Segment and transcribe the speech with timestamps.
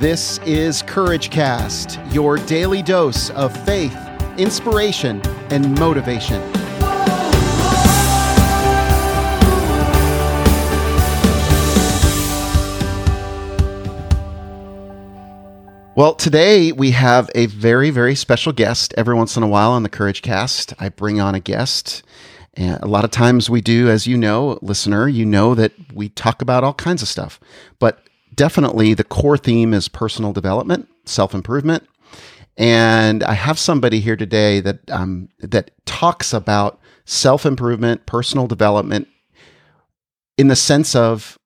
[0.00, 3.94] This is Courage Cast, your daily dose of faith,
[4.38, 6.40] inspiration, and motivation.
[15.94, 18.94] Well, today we have a very, very special guest.
[18.96, 22.02] Every once in a while on the Courage Cast, I bring on a guest.
[22.54, 26.08] And a lot of times we do, as you know, listener, you know that we
[26.08, 27.38] talk about all kinds of stuff.
[27.78, 31.86] But definitely the core theme is personal development, self improvement.
[32.56, 39.08] And I have somebody here today that um, that talks about self improvement, personal development,
[40.36, 41.38] in the sense of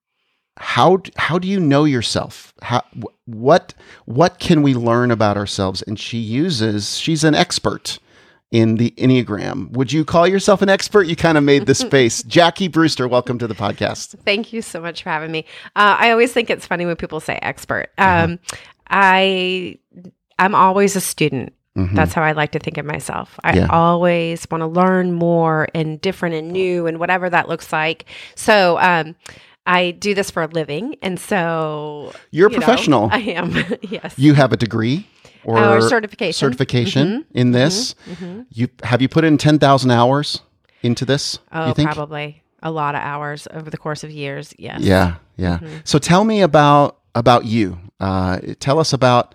[0.57, 2.55] how how do you know yourself?
[2.62, 2.83] How
[3.27, 3.74] what
[4.07, 5.82] what can we learn about ourselves?
[5.82, 7.98] And she uses she's an expert
[8.55, 9.69] in the Enneagram.
[9.73, 11.09] Would you call yourself an expert?
[11.09, 12.23] You kind of made this face.
[12.23, 14.17] Jackie Brewster, welcome to the podcast.
[14.21, 15.45] Thank you so much for having me.
[15.75, 17.91] Uh, I always think it's funny when people say expert.
[17.99, 18.55] Um, mm-hmm.
[18.87, 19.79] I
[20.39, 21.53] I'm always a student.
[21.77, 21.96] Mm-hmm.
[21.96, 23.41] That's how I like to think of myself.
[23.43, 23.66] I yeah.
[23.71, 28.05] always want to learn more and different and new and whatever that looks like.
[28.37, 29.16] So, um,
[29.66, 33.09] I do this for a living, and so you're a you professional.
[33.09, 33.52] Know, I am.
[33.83, 34.16] yes.
[34.16, 35.09] You have a degree
[35.45, 37.38] or, or certification certification mm-hmm.
[37.38, 37.95] in this.
[38.06, 38.24] Mm-hmm.
[38.24, 38.42] mm-hmm.
[38.50, 40.40] You have you put in ten thousand hours
[40.82, 41.38] into this?
[41.52, 44.54] Oh, probably a lot of hours over the course of years.
[44.59, 44.80] Yes.
[44.80, 45.59] Yeah, yeah.
[45.59, 45.76] Mm-hmm.
[45.84, 47.78] So tell me about about you.
[48.00, 49.34] Uh, tell us about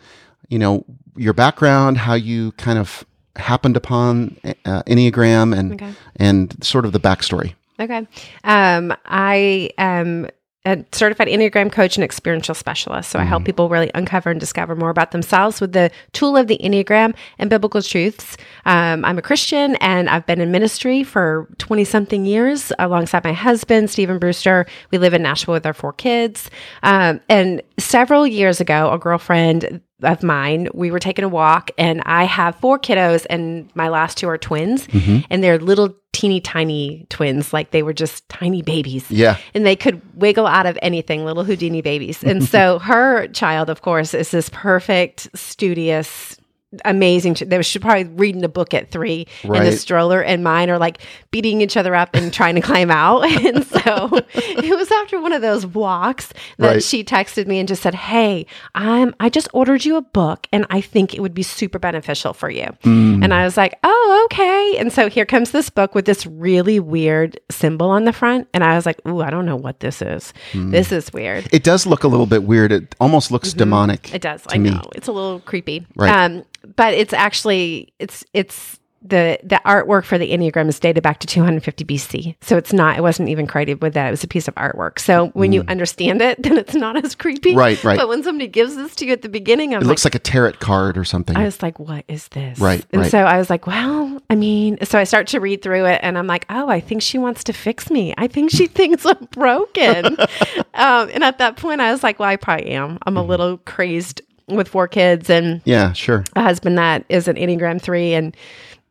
[0.49, 5.93] you know your background, how you kind of happened upon uh, Enneagram, and okay.
[6.15, 7.53] and sort of the backstory.
[7.79, 8.05] Okay.
[8.43, 10.27] Um, I am
[10.65, 13.09] a certified Enneagram coach and experiential specialist.
[13.11, 13.47] So mm I help mm-hmm.
[13.47, 17.49] people really uncover and discover more about themselves with the tool of the Enneagram and
[17.49, 18.37] biblical truths.
[18.65, 23.33] Um, I'm a Christian and I've been in ministry for 20 something years alongside my
[23.33, 24.65] husband, Stephen Brewster.
[24.91, 26.49] We live in Nashville with our four kids.
[26.81, 32.01] Um, and several years ago, a girlfriend of mine, we were taking a walk, and
[32.05, 35.19] I have four kiddos, and my last two are twins, mm-hmm.
[35.29, 39.09] and they're little teeny tiny twins, like they were just tiny babies.
[39.09, 39.37] Yeah.
[39.53, 42.21] And they could wiggle out of anything, little Houdini babies.
[42.25, 46.35] And so her child, of course, is this perfect, studious,
[46.85, 47.35] amazing.
[47.41, 49.59] They should probably reading a book at three right.
[49.59, 52.91] in the stroller, and mine are like beating each other up and trying to climb
[52.91, 53.25] out.
[53.45, 56.83] and so it was after one of those walks that right.
[56.83, 60.65] she texted me and just said, "Hey, I'm I just ordered you a book, and
[60.69, 63.23] I think it would be super beneficial for you." Mm.
[63.23, 66.79] And I was like, "Oh, okay." And so here comes this book with this really
[66.79, 70.01] weird symbol on the front, and I was like, "Ooh, I don't know what this
[70.01, 70.33] is.
[70.51, 70.71] Mm.
[70.71, 72.71] This is weird." It does look a little bit weird.
[72.71, 73.59] It almost looks mm-hmm.
[73.59, 74.13] demonic.
[74.13, 74.43] It does.
[74.49, 74.71] I know.
[74.71, 74.81] Me.
[74.95, 75.87] It's a little creepy.
[75.95, 76.09] Right.
[76.09, 76.43] Um,
[76.75, 81.27] but it's actually it's it's the the artwork for the enneagram is dated back to
[81.27, 82.35] 250 BC.
[82.41, 84.07] So it's not it wasn't even created with that.
[84.07, 84.99] It was a piece of artwork.
[84.99, 85.55] So when mm.
[85.55, 87.55] you understand it, then it's not as creepy.
[87.55, 87.97] Right, right.
[87.97, 90.15] But when somebody gives this to you at the beginning, I'm it like, looks like
[90.15, 91.37] a tarot card or something.
[91.37, 92.59] I was like, what is this?
[92.59, 92.85] Right.
[92.91, 93.11] And right.
[93.11, 96.17] so I was like, well, I mean, so I start to read through it, and
[96.17, 98.13] I'm like, oh, I think she wants to fix me.
[98.17, 100.19] I think she thinks I'm broken.
[100.73, 102.97] um, and at that point, I was like, well, I probably am.
[103.03, 103.29] I'm a mm-hmm.
[103.29, 108.13] little crazed with four kids and yeah, sure, a husband that is an Enneagram three
[108.13, 108.35] and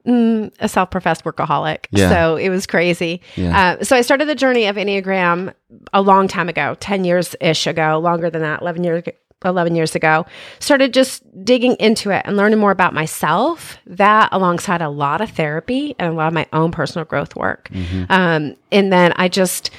[0.07, 1.87] mm, a self-professed workaholic.
[1.91, 2.09] Yeah.
[2.09, 3.21] So it was crazy.
[3.37, 3.77] Yeah.
[3.81, 5.55] Uh, so I started the journey of Enneagram
[5.93, 9.05] a long time ago, ten years ish ago, longer than that, eleven years.
[9.45, 10.27] 11 years ago
[10.59, 15.31] started just digging into it and learning more about myself that alongside a lot of
[15.31, 18.11] therapy and a lot of my own personal growth work mm-hmm.
[18.11, 19.71] um, and then i just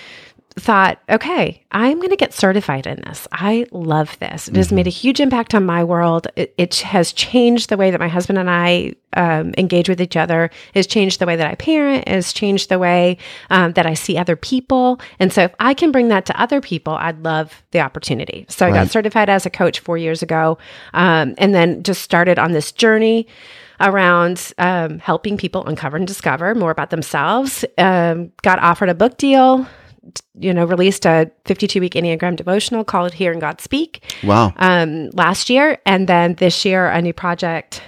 [0.57, 3.27] thought, okay, I'm going to get certified in this.
[3.31, 4.47] I love this.
[4.47, 4.57] It mm-hmm.
[4.57, 6.27] has made a huge impact on my world.
[6.35, 10.17] It, it, has changed the way that my husband and I um, engage with each
[10.17, 10.45] other.
[10.45, 12.07] It has changed the way that I parent.
[12.07, 13.17] It has changed the way
[13.49, 14.99] um, that I see other people.
[15.19, 18.45] And so, if I can bring that to other people, I'd love the opportunity.
[18.49, 20.57] So, I got certified as a coach four years ago,
[20.93, 23.27] um, and then just started on this journey
[23.81, 27.63] around um, helping people uncover and discover more about themselves.
[27.77, 29.67] Um, got offered a book deal
[30.33, 34.03] you know, released a 52 week Enneagram devotional called Hearing God Speak.
[34.23, 34.53] Wow.
[34.57, 35.79] Um, last year.
[35.85, 37.81] And then this year, a new project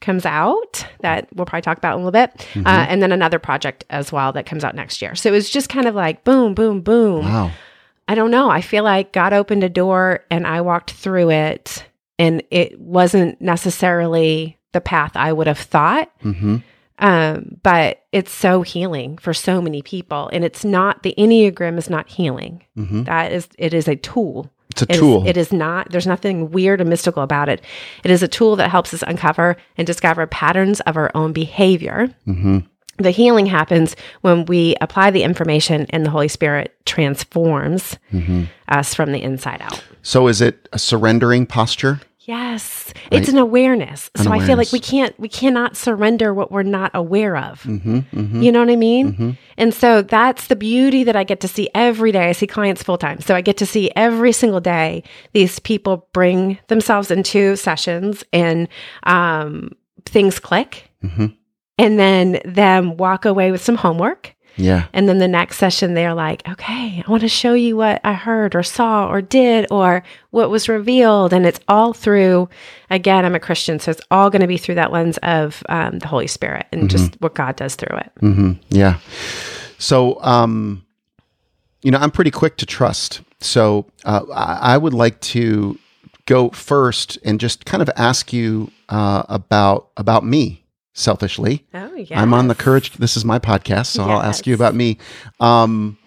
[0.00, 2.36] comes out that we'll probably talk about in a little bit.
[2.52, 2.66] Mm-hmm.
[2.66, 5.14] Uh, and then another project as well that comes out next year.
[5.14, 7.24] So it was just kind of like boom, boom, boom.
[7.24, 7.52] Wow.
[8.08, 8.50] I don't know.
[8.50, 11.84] I feel like God opened a door and I walked through it
[12.18, 16.10] and it wasn't necessarily the path I would have thought.
[16.22, 16.56] Mm-hmm.
[17.02, 20.30] Um, but it's so healing for so many people.
[20.32, 22.64] And it's not, the Enneagram is not healing.
[22.78, 23.02] Mm-hmm.
[23.04, 24.50] That is, it is a tool.
[24.70, 25.22] It's a it tool.
[25.24, 27.60] Is, it is not, there's nothing weird or mystical about it.
[28.04, 32.08] It is a tool that helps us uncover and discover patterns of our own behavior.
[32.26, 32.58] Mm-hmm
[32.98, 38.44] The healing happens when we apply the information and the Holy Spirit transforms mm-hmm.
[38.68, 39.82] us from the inside out.
[40.02, 42.00] So is it a surrendering posture?
[42.24, 42.92] Yes.
[42.94, 43.20] Right?
[43.20, 44.10] It's an awareness.
[44.14, 44.44] An so awareness.
[44.44, 47.62] I feel like we can't we cannot surrender what we're not aware of.
[47.62, 49.12] Mm-hmm, mm-hmm, you know what I mean?
[49.12, 49.30] Mm-hmm.
[49.56, 52.28] And so that's the beauty that I get to see every day.
[52.28, 53.20] I see clients full time.
[53.20, 55.02] So I get to see every single day
[55.32, 58.68] these people bring themselves into sessions and
[59.02, 59.72] um,
[60.06, 60.90] things click.
[61.02, 61.26] Mm-hmm.
[61.78, 64.86] And then them walk away with some homework yeah.
[64.92, 68.12] And then the next session, they're like, okay, I want to show you what I
[68.12, 71.32] heard or saw or did or what was revealed.
[71.32, 72.48] And it's all through,
[72.90, 75.98] again, I'm a Christian, so it's all going to be through that lens of um,
[75.98, 76.88] the Holy Spirit and mm-hmm.
[76.88, 78.12] just what God does through it.
[78.20, 78.52] Mm-hmm.
[78.70, 78.98] Yeah.
[79.78, 80.84] So, um,
[81.82, 83.22] you know, I'm pretty quick to trust.
[83.40, 85.78] So uh, I would like to
[86.26, 90.61] go first and just kind of ask you uh, about about me
[90.92, 91.66] selfishly.
[91.74, 92.20] Oh, yeah.
[92.20, 92.92] I'm on the courage.
[92.94, 94.10] This is my podcast, so yes.
[94.10, 94.98] I'll ask you about me.
[95.40, 95.98] Um,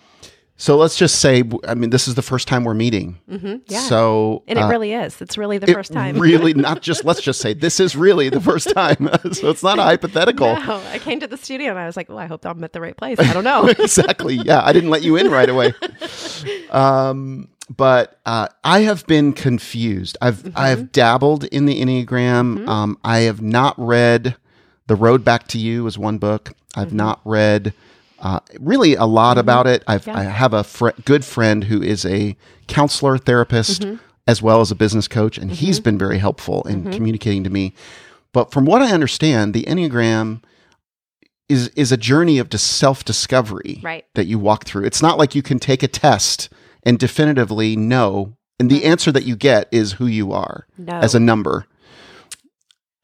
[0.57, 3.19] so let's just say, I mean, this is the first time we're meeting.
[3.29, 3.81] Mm-hmm, yeah.
[3.81, 5.21] So, and it uh, really is.
[5.21, 6.17] It's really the first time.
[6.17, 7.03] really, not just.
[7.03, 9.09] Let's just say this is really the first time.
[9.33, 10.55] so it's not a hypothetical.
[10.55, 12.71] No, I came to the studio and I was like, "Well, I hope I'm at
[12.71, 13.67] the right place." I don't know.
[13.79, 14.35] exactly.
[14.35, 15.73] Yeah, I didn't let you in right away.
[16.69, 20.17] Um, but uh, I have been confused.
[20.21, 20.57] I've mm-hmm.
[20.57, 22.59] I've dabbled in the Enneagram.
[22.59, 22.69] Mm-hmm.
[22.69, 24.37] Um, I have not read
[24.87, 26.53] the Road Back to You is one book.
[26.75, 26.97] I've mm-hmm.
[26.97, 27.73] not read
[28.19, 29.39] uh, really a lot mm-hmm.
[29.41, 29.83] about it.
[29.87, 30.17] I've, yeah.
[30.17, 32.35] I have a fr- good friend who is a
[32.67, 33.95] counselor, therapist, mm-hmm.
[34.27, 35.83] as well as a business coach, and he's mm-hmm.
[35.83, 36.91] been very helpful in mm-hmm.
[36.91, 37.73] communicating to me.
[38.33, 40.41] But from what I understand, the Enneagram
[41.47, 44.05] is is a journey of self discovery right.
[44.15, 44.85] that you walk through.
[44.85, 46.49] It's not like you can take a test
[46.83, 50.93] and definitively know, and the answer that you get is who you are no.
[50.93, 51.67] as a number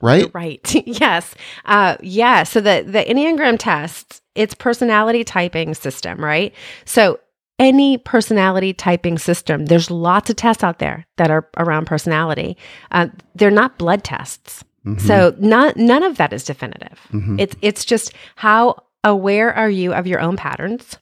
[0.01, 0.31] right?
[0.33, 0.75] Right.
[0.85, 1.33] yes.
[1.65, 2.43] Uh, yeah.
[2.43, 6.53] So the the Enneagram test, it's personality typing system, right?
[6.85, 7.19] So
[7.59, 12.57] any personality typing system, there's lots of tests out there that are around personality.
[12.89, 14.63] Uh, they're not blood tests.
[14.85, 15.05] Mm-hmm.
[15.05, 16.99] So not none of that is definitive.
[17.11, 17.39] Mm-hmm.
[17.39, 20.97] It's it's just how aware are you of your own patterns?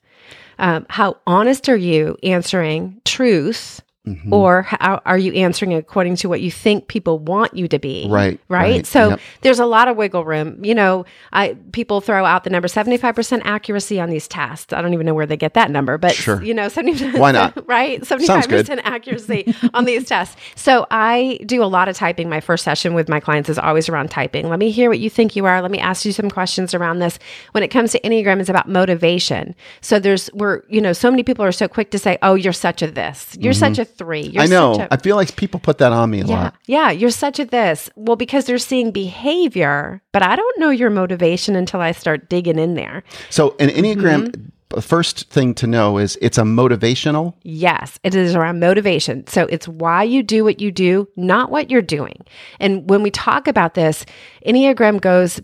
[0.58, 4.34] Um, how honest are you answering truth Mm-hmm.
[4.34, 8.08] Or how are you answering according to what you think people want you to be?
[8.10, 8.40] Right.
[8.50, 8.72] Right.
[8.72, 8.86] right.
[8.86, 9.20] So yep.
[9.42, 10.64] there's a lot of wiggle room.
[10.64, 14.74] You know, I people throw out the number 75% accuracy on these tests.
[14.74, 16.42] I don't even know where they get that number, but sure.
[16.42, 17.68] you know, 75 Why not?
[17.68, 18.02] Right?
[18.02, 20.36] 75% accuracy on these tests.
[20.56, 22.30] So I do a lot of typing.
[22.30, 24.50] My first session with my clients is always around typing.
[24.50, 25.62] Let me hear what you think you are.
[25.62, 27.20] Let me ask you some questions around this.
[27.52, 29.56] When it comes to Enneagram, it's about motivation.
[29.82, 32.54] So there's we're, you know, so many people are so quick to say, Oh, you're
[32.54, 33.38] such a this.
[33.40, 33.74] You're mm-hmm.
[33.74, 34.22] such a three.
[34.22, 34.76] You're I know.
[34.80, 36.56] A, I feel like people put that on me a yeah, lot.
[36.66, 37.90] Yeah, you're such a this.
[37.96, 42.58] Well, because they're seeing behavior, but I don't know your motivation until I start digging
[42.58, 43.04] in there.
[43.30, 44.30] So, an Enneagram.
[44.30, 44.46] Mm-hmm.
[44.82, 47.34] First thing to know is it's a motivational.
[47.42, 49.26] Yes, it is around motivation.
[49.26, 52.24] So it's why you do what you do, not what you're doing.
[52.60, 54.06] And when we talk about this,
[54.46, 55.42] Enneagram goes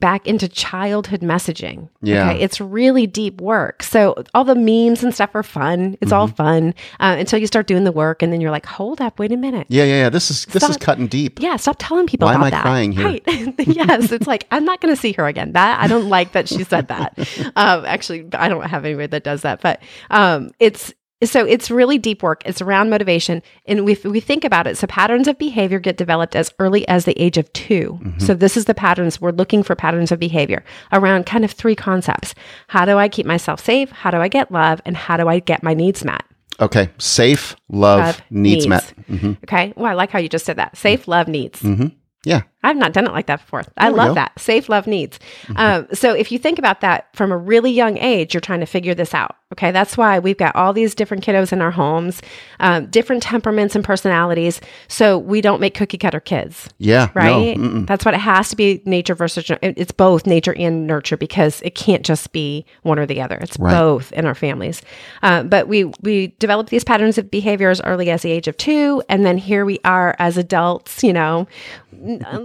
[0.00, 1.88] back into childhood messaging.
[2.02, 2.30] Yeah.
[2.30, 2.40] Okay?
[2.42, 3.82] It's really deep work.
[3.82, 5.96] So all the memes and stuff are fun.
[6.00, 6.20] It's mm-hmm.
[6.20, 9.18] all fun uh, until you start doing the work and then you're like, hold up,
[9.18, 9.66] wait a minute.
[9.70, 10.08] Yeah, yeah, yeah.
[10.10, 11.40] This is this is cutting deep.
[11.40, 12.62] Yeah, stop telling people Why about am I that.
[12.62, 13.06] crying here?
[13.06, 13.22] Right.
[13.66, 14.12] yes.
[14.12, 15.52] It's like, I'm not going to see her again.
[15.52, 17.18] That I don't like that she said that.
[17.56, 19.80] Um, actually, I don't have anybody that does that, but
[20.10, 20.92] um, it's
[21.28, 22.42] so it's really deep work.
[22.44, 23.42] It's around motivation.
[23.66, 27.04] And if we think about it, so patterns of behavior get developed as early as
[27.04, 28.18] the age of 2 mm-hmm.
[28.18, 29.20] So this is the patterns.
[29.20, 32.34] We're looking for patterns of behavior around kind of three concepts.
[32.68, 33.90] How do I keep myself safe?
[33.90, 34.80] How do I get love?
[34.84, 36.22] And how do I get my needs met?
[36.60, 36.90] Okay.
[36.98, 38.94] Safe, love, love needs, needs, met.
[39.10, 39.32] Mm-hmm.
[39.44, 39.72] Okay.
[39.76, 40.76] Well, I like how you just said that.
[40.76, 41.60] Safe, love, needs.
[41.60, 41.88] Mm-hmm.
[42.24, 42.42] Yeah.
[42.64, 43.62] I've not done it like that before.
[43.76, 44.38] I love that.
[44.38, 45.18] Safe love needs.
[45.42, 45.56] Mm-hmm.
[45.56, 48.66] Um, so if you think about that from a really young age, you're trying to
[48.66, 49.36] figure this out.
[49.52, 49.70] Okay.
[49.70, 52.22] That's why we've got all these different kiddos in our homes,
[52.58, 54.60] um, different temperaments and personalities.
[54.88, 56.68] So we don't make cookie cutter kids.
[56.78, 57.10] Yeah.
[57.14, 57.56] Right.
[57.56, 61.62] No, That's what it has to be nature versus, it's both nature and nurture because
[61.62, 63.36] it can't just be one or the other.
[63.36, 63.70] It's right.
[63.70, 64.82] both in our families.
[65.22, 68.56] Uh, but we, we develop these patterns of behavior as early as the age of
[68.56, 69.02] two.
[69.08, 71.46] And then here we are as adults, you know,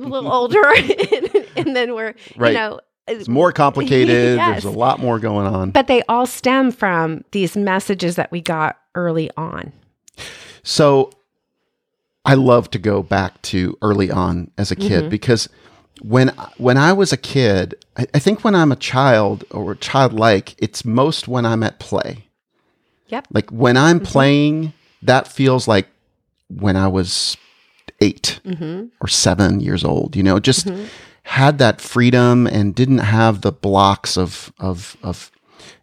[0.09, 0.63] little older,
[1.55, 2.49] and, then we're right.
[2.49, 4.37] you know it's more complicated.
[4.37, 4.63] yes.
[4.63, 5.71] There's a lot more going on.
[5.71, 9.71] But they all stem from these messages that we got early on.
[10.63, 11.11] So
[12.25, 15.09] I love to go back to early on as a kid mm-hmm.
[15.09, 15.49] because
[16.01, 20.55] when when I was a kid, I, I, think when I'm a child or childlike,
[20.57, 22.25] it's most when I'm at play.
[23.07, 23.27] Yep.
[23.31, 24.05] Like when I'm mm-hmm.
[24.05, 25.87] playing, that feels like
[26.49, 27.35] when I was
[28.01, 28.85] 8 mm-hmm.
[29.01, 30.85] or seven years old, you know, just mm-hmm.
[31.23, 35.31] had that freedom and didn't have the blocks of of of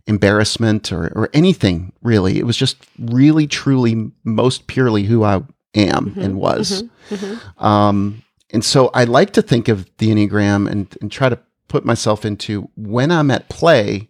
[0.06, 2.38] embarrassment or, or anything really.
[2.38, 5.42] It was just really, truly, most purely who I
[5.74, 6.20] am mm-hmm.
[6.20, 6.82] and was.
[6.82, 7.14] Mm-hmm.
[7.14, 7.64] Mm-hmm.
[7.64, 11.84] Um, and so I like to think of the Enneagram and, and try to put
[11.84, 14.08] myself into when I'm at play,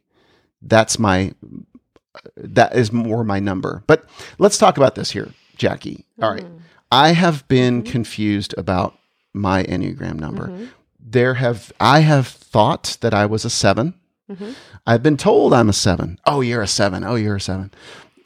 [0.60, 1.32] that's my,
[2.36, 3.82] that is more my number.
[3.86, 4.06] But
[4.38, 6.04] let's talk about this here, Jackie.
[6.20, 6.44] All right.
[6.96, 7.04] Mm-hmm.
[7.04, 7.92] I have been mm-hmm.
[7.92, 8.98] confused about
[9.32, 10.48] my Enneagram number.
[10.48, 10.66] Mm-hmm.
[10.98, 13.94] There have, I have thought that I was a 7
[14.28, 14.54] i
[14.86, 16.18] I've been told I'm a seven.
[16.26, 17.04] Oh, you're a seven.
[17.04, 17.72] Oh, you're a seven.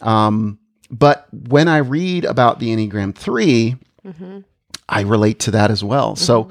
[0.00, 0.58] Um,
[0.90, 3.76] but when I read about the Enneagram 3
[4.88, 6.16] I relate to that as well.
[6.16, 6.48] So,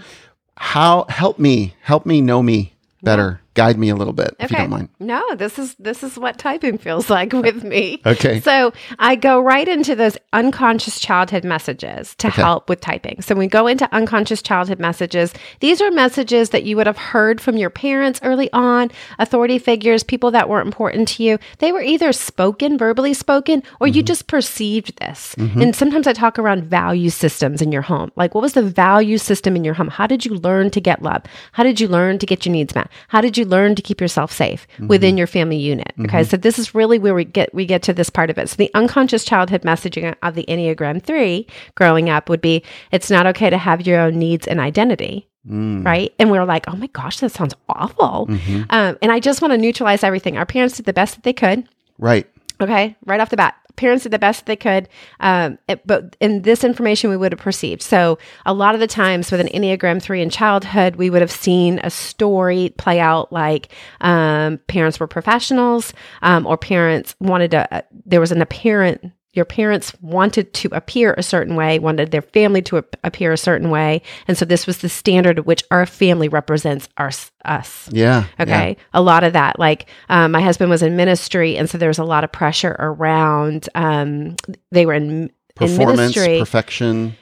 [0.55, 4.45] how help me, help me know me better guide me a little bit okay.
[4.45, 4.87] if you don't mind.
[5.01, 8.01] No, this is this is what typing feels like with me.
[8.05, 8.39] okay.
[8.39, 12.41] So I go right into those unconscious childhood messages to okay.
[12.41, 13.21] help with typing.
[13.21, 15.33] So we go into unconscious childhood messages.
[15.59, 20.03] These are messages that you would have heard from your parents early on, authority figures,
[20.03, 21.37] people that were important to you.
[21.57, 23.97] They were either spoken, verbally spoken, or mm-hmm.
[23.97, 25.35] you just perceived this.
[25.35, 25.61] Mm-hmm.
[25.61, 28.13] And sometimes I talk around value systems in your home.
[28.15, 29.89] Like what was the value system in your home?
[29.89, 31.23] How did you learn to get love?
[31.51, 32.89] How did you learn to get your needs met?
[33.09, 34.87] How did you learn to keep yourself safe mm-hmm.
[34.87, 35.93] within your family unit.
[35.99, 36.21] Okay.
[36.21, 36.29] Mm-hmm.
[36.29, 38.49] So this is really where we get we get to this part of it.
[38.49, 43.27] So the unconscious childhood messaging of the Enneagram 3 growing up would be it's not
[43.27, 45.27] okay to have your own needs and identity.
[45.47, 45.85] Mm.
[45.85, 46.13] Right.
[46.19, 48.27] And we are like, oh my gosh, that sounds awful.
[48.27, 48.63] Mm-hmm.
[48.69, 50.37] Um, and I just want to neutralize everything.
[50.37, 51.67] Our parents did the best that they could.
[51.97, 52.27] Right.
[52.61, 52.95] Okay.
[53.05, 54.89] Right off the bat parents did the best they could,
[55.21, 57.81] um, it, but in this information we would have perceived.
[57.81, 61.31] So a lot of the times with an Enneagram three in childhood, we would have
[61.31, 63.69] seen a story play out like
[64.01, 67.73] um, parents were professionals, um, or parents wanted to.
[67.73, 72.21] Uh, there was an apparent your parents wanted to appear a certain way, wanted their
[72.21, 74.01] family to appear a certain way.
[74.27, 77.09] And so this was the standard of which our family represents our,
[77.45, 77.89] us.
[77.89, 78.25] Yeah.
[78.37, 78.75] Okay.
[78.77, 78.83] Yeah.
[78.93, 79.57] A lot of that.
[79.57, 81.55] Like um, my husband was in ministry.
[81.55, 84.35] And so there was a lot of pressure around, um,
[84.71, 86.39] they were in, Performance, in ministry.
[86.39, 87.15] perfection.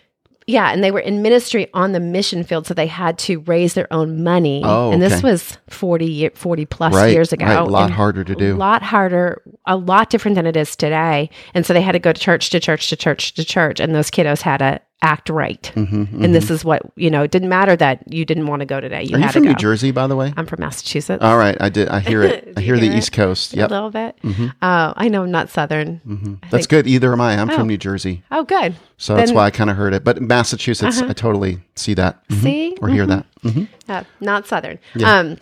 [0.50, 3.74] Yeah, and they were in ministry on the mission field, so they had to raise
[3.74, 4.62] their own money.
[4.64, 7.46] Oh, and this was 40, 40 plus right, years ago.
[7.46, 7.58] Right.
[7.58, 8.56] A lot harder to do.
[8.56, 11.30] A lot harder, a lot different than it is today.
[11.54, 13.94] And so they had to go to church to church to church to church, and
[13.94, 15.72] those kiddos had to act right.
[15.76, 16.24] Mm-hmm, mm-hmm.
[16.24, 18.80] And this is what, you know, it didn't matter that you didn't want to go
[18.80, 19.04] today.
[19.04, 20.34] You Are you from New Jersey, by the way?
[20.36, 21.24] I'm from Massachusetts.
[21.24, 21.56] All right.
[21.60, 21.90] I did.
[21.90, 22.54] I hear it.
[22.58, 22.98] I hear, hear the it?
[22.98, 23.54] East Coast.
[23.54, 23.70] Yep.
[23.70, 24.18] A little bit.
[24.24, 24.48] Mm-hmm.
[24.62, 26.02] Uh, I know I'm not Southern.
[26.08, 26.36] Mm-hmm.
[26.50, 26.88] That's good.
[26.88, 27.40] Either am I.
[27.40, 27.56] I'm oh.
[27.56, 28.24] from New Jersey.
[28.32, 28.76] Oh, good.
[28.98, 30.04] So then, that's why I kind of heard it.
[30.04, 31.10] But Massachusetts, uh-huh.
[31.10, 32.28] I totally see that.
[32.30, 32.44] Mm-hmm.
[32.44, 32.78] See?
[32.82, 33.26] Or hear that.
[33.48, 33.92] Mm-hmm.
[33.92, 34.80] Uh, not Southern.
[34.96, 35.20] Yeah.
[35.20, 35.38] Um,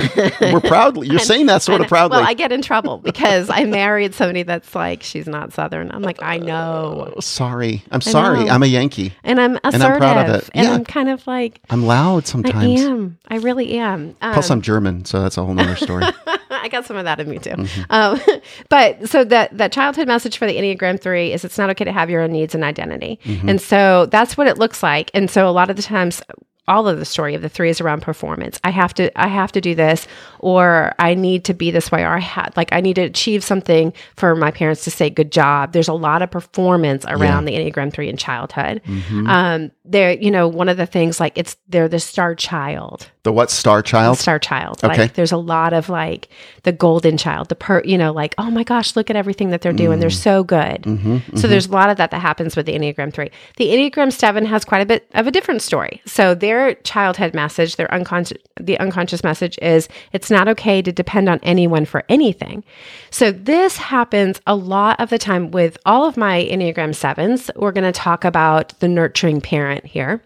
[0.52, 1.08] We're proudly.
[1.08, 2.18] You're saying that sort of proudly.
[2.18, 5.92] Well, I get in trouble because I married somebody that's like she's not Southern.
[5.92, 7.14] I'm like, I know.
[7.16, 8.50] Uh, sorry, I'm sorry.
[8.50, 10.50] I'm a Yankee, and I'm assertive, and I'm proud of it.
[10.54, 10.74] And yeah.
[10.74, 12.80] I'm kind of like I'm loud sometimes.
[12.80, 13.18] I am.
[13.28, 14.16] I really am.
[14.20, 16.04] Um, Plus, I'm German, so that's a whole other story.
[16.50, 17.50] I got some of that in me too.
[17.50, 17.82] Mm-hmm.
[17.90, 18.20] Um,
[18.68, 21.92] but so that that childhood message for the Enneagram Three is it's not okay to
[21.92, 23.48] have your own needs and identity, mm-hmm.
[23.48, 25.10] and so that's what it looks like.
[25.14, 26.22] And so a lot of the times
[26.68, 28.58] all of the story of the three is around performance.
[28.64, 30.06] I have to I have to do this
[30.40, 33.44] or I need to be this way or I had like I need to achieve
[33.44, 35.72] something for my parents to say good job.
[35.72, 37.58] There's a lot of performance around yeah.
[37.58, 38.82] the Enneagram 3 in childhood.
[38.84, 39.26] Mm-hmm.
[39.26, 43.32] Um they're you know one of the things like it's they're the star child the
[43.32, 43.50] what?
[43.50, 44.18] Star child?
[44.18, 44.82] Star child.
[44.84, 44.96] Okay.
[44.96, 46.28] Like there's a lot of like
[46.62, 49.62] the golden child the per you know like oh my gosh look at everything that
[49.62, 49.98] they're doing.
[49.98, 50.00] Mm.
[50.00, 50.82] they're so good.
[50.82, 51.36] Mm-hmm, mm-hmm.
[51.36, 54.46] so there's a lot of that that happens with the enneagram 3 the enneagram 7
[54.46, 56.00] has quite a bit of a different story.
[56.06, 61.28] So their childhood message their unconscious the unconscious message is it's not okay to depend
[61.28, 62.62] on anyone for anything.
[63.10, 67.72] So this happens a lot of the time with all of my enneagram 7s we're
[67.72, 70.22] going to talk about the nurturing parent here.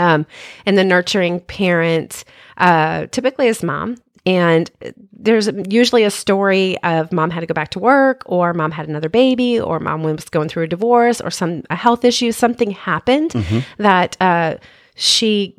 [0.00, 0.26] Um,
[0.66, 2.24] and the nurturing parent
[2.56, 3.96] uh, typically is mom.
[4.26, 4.70] And
[5.12, 8.88] there's usually a story of mom had to go back to work, or mom had
[8.88, 12.30] another baby, or mom was going through a divorce, or some a health issue.
[12.32, 13.60] Something happened mm-hmm.
[13.82, 14.56] that uh,
[14.94, 15.54] she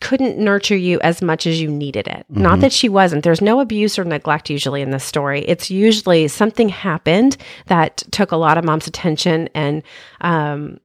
[0.00, 2.26] couldn't nurture you as much as you needed it.
[2.30, 2.42] Mm-hmm.
[2.42, 3.22] Not that she wasn't.
[3.22, 5.44] There's no abuse or neglect usually in this story.
[5.46, 9.82] It's usually something happened that took a lot of mom's attention and
[10.20, 10.78] um,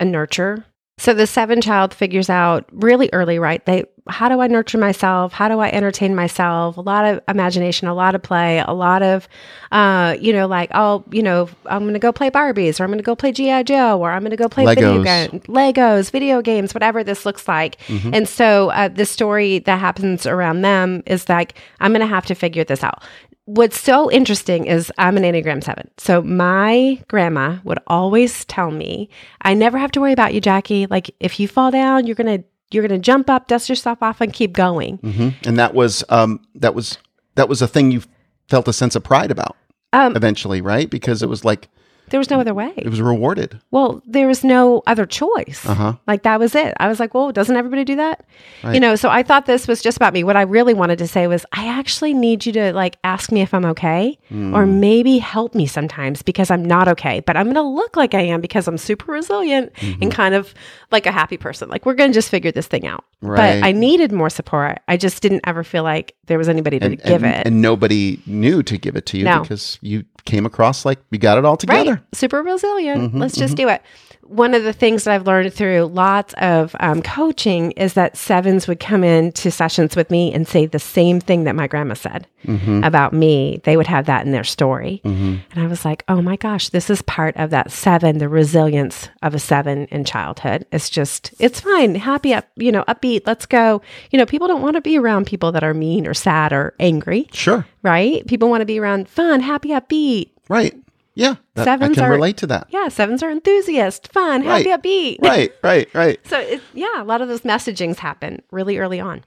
[0.00, 0.64] a nurture.
[0.96, 3.64] So the seven child figures out really early, right?
[3.66, 5.32] They how do I nurture myself?
[5.32, 6.76] How do I entertain myself?
[6.76, 9.26] A lot of imagination, a lot of play, a lot of
[9.72, 13.02] uh, you know, like, oh, you know, I'm gonna go play Barbies or I'm gonna
[13.02, 13.64] go play G.I.
[13.64, 14.74] Joe or I'm gonna go play Legos.
[14.74, 17.78] video games, Legos, video games, whatever this looks like.
[17.86, 18.14] Mm-hmm.
[18.14, 22.34] And so uh, the story that happens around them is like, I'm gonna have to
[22.34, 23.02] figure this out
[23.46, 25.90] what's so interesting is I'm an Enneagram 7.
[25.98, 29.08] So my grandma would always tell me,
[29.42, 30.86] I never have to worry about you, Jackie.
[30.86, 34.02] Like if you fall down, you're going to you're going to jump up, dust yourself
[34.02, 34.98] off, and keep going.
[34.98, 35.48] Mm-hmm.
[35.48, 36.98] And that was um, that was
[37.36, 38.02] that was a thing you
[38.48, 39.56] felt a sense of pride about
[39.92, 40.90] Um, eventually, right?
[40.90, 41.68] Because it was like
[42.10, 42.72] there was no other way.
[42.76, 43.60] it was rewarded.
[43.70, 45.64] Well, there was no other choice.
[45.66, 45.94] Uh-huh.
[46.06, 46.74] Like that was it.
[46.78, 48.24] I was like, well, doesn't everybody do that?
[48.62, 48.74] Right.
[48.74, 50.22] You know, so I thought this was just about me.
[50.22, 53.40] What I really wanted to say was, I actually need you to like ask me
[53.40, 54.54] if I'm okay Hmm.
[54.54, 57.20] or maybe help me sometimes because I'm not okay.
[57.20, 60.02] But I'm going to look like I am because I'm super resilient Mm-hmm.
[60.02, 60.54] and kind of
[60.92, 61.68] like a happy person.
[61.68, 63.04] Like we're going to just figure this thing out.
[63.22, 63.60] Right.
[63.60, 64.80] But I needed more support.
[64.88, 67.46] I just didn't ever feel like there was anybody to And, give and, it.
[67.46, 69.40] and nobody knew to give it to you No.
[69.42, 71.92] because you came across like you got it all together.
[71.92, 71.93] Right.
[72.12, 73.00] Super resilient.
[73.02, 73.82] Mm-hmm, Let's just do it.
[74.22, 78.66] One of the things that I've learned through lots of um, coaching is that sevens
[78.66, 82.26] would come into sessions with me and say the same thing that my grandma said
[82.44, 82.84] Mm-hmm.
[82.84, 83.62] about me.
[83.64, 85.00] They would have that in their story.
[85.02, 89.08] And I was like, oh my gosh, this is part of that seven, the resilience
[89.22, 90.66] of a seven in childhood.
[90.70, 91.94] It's just, it's fine.
[91.94, 93.22] Happy, up, you know, upbeat.
[93.26, 93.80] Let's go.
[94.10, 96.74] You know, people don't want to be around people that are mean or sad or
[96.78, 97.66] angry, Sure.
[97.82, 98.26] right?
[98.26, 100.28] People want to be around fun, happy, upbeat.
[100.50, 100.74] Right.
[101.14, 101.36] Yeah.
[101.54, 102.66] That, I Sevens can are- relate to that.
[102.70, 104.82] Yeah, sevens are enthusiast, fun, happy, Right.
[104.82, 105.18] upbeat.
[105.22, 105.52] Right.
[105.62, 105.88] Right.
[105.94, 106.20] Right.
[106.26, 109.24] So it, yeah, a lot of those messagings happen really early on.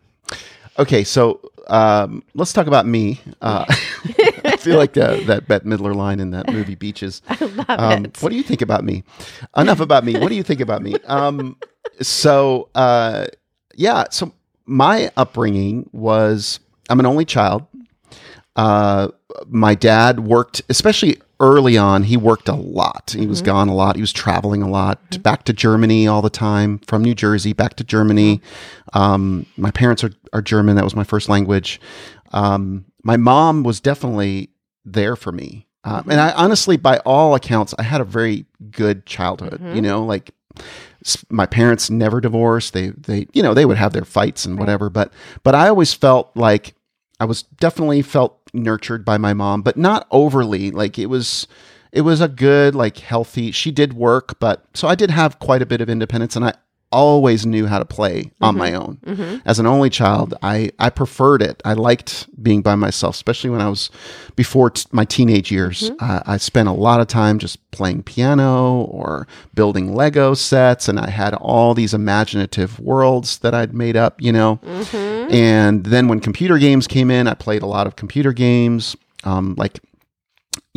[0.80, 1.40] Okay, so
[1.70, 3.20] um, let's talk about me.
[3.42, 3.66] Uh,
[4.46, 7.22] I feel like uh, that Bette Midler line in that movie Beaches.
[7.30, 8.22] I love um, it.
[8.22, 9.04] What do you think about me?
[9.56, 10.18] Enough about me.
[10.20, 10.96] What do you think about me?
[11.06, 11.58] Um,
[12.02, 13.26] so uh,
[13.76, 14.34] yeah, so
[14.66, 17.66] my upbringing was I'm an only child.
[18.56, 19.10] Uh,
[19.48, 22.04] my dad worked, especially early on.
[22.04, 23.16] He worked a lot.
[23.18, 23.96] He was gone a lot.
[23.96, 27.76] He was traveling a lot, back to Germany all the time, from New Jersey back
[27.76, 28.42] to Germany.
[28.94, 30.76] Um, my parents are, are German.
[30.76, 31.80] That was my first language.
[32.32, 34.50] Um, my mom was definitely
[34.84, 35.68] there for me.
[35.84, 39.62] Um, and I honestly, by all accounts, I had a very good childhood.
[39.76, 40.32] You know, like
[41.30, 42.74] my parents never divorced.
[42.74, 44.90] They, they, you know, they would have their fights and whatever.
[44.90, 45.14] But,
[45.44, 46.74] but I always felt like
[47.20, 50.72] I was definitely felt nurtured by my mom, but not overly.
[50.72, 51.48] Like it was,
[51.92, 53.52] it was a good, like healthy.
[53.52, 56.54] She did work, but so I did have quite a bit of independence, and I
[56.92, 58.98] always knew how to play on my own.
[59.46, 61.62] As an only child, I I preferred it.
[61.66, 63.90] I liked being by myself, especially when I was
[64.36, 65.92] before t- my teenage years.
[66.00, 71.00] Uh, I spent a lot of time just playing piano or building Lego sets, and
[71.00, 74.22] I had all these imaginative worlds that I'd made up.
[74.22, 74.60] You know.
[75.30, 78.96] And then when computer games came in, I played a lot of computer games,
[79.26, 79.80] um, like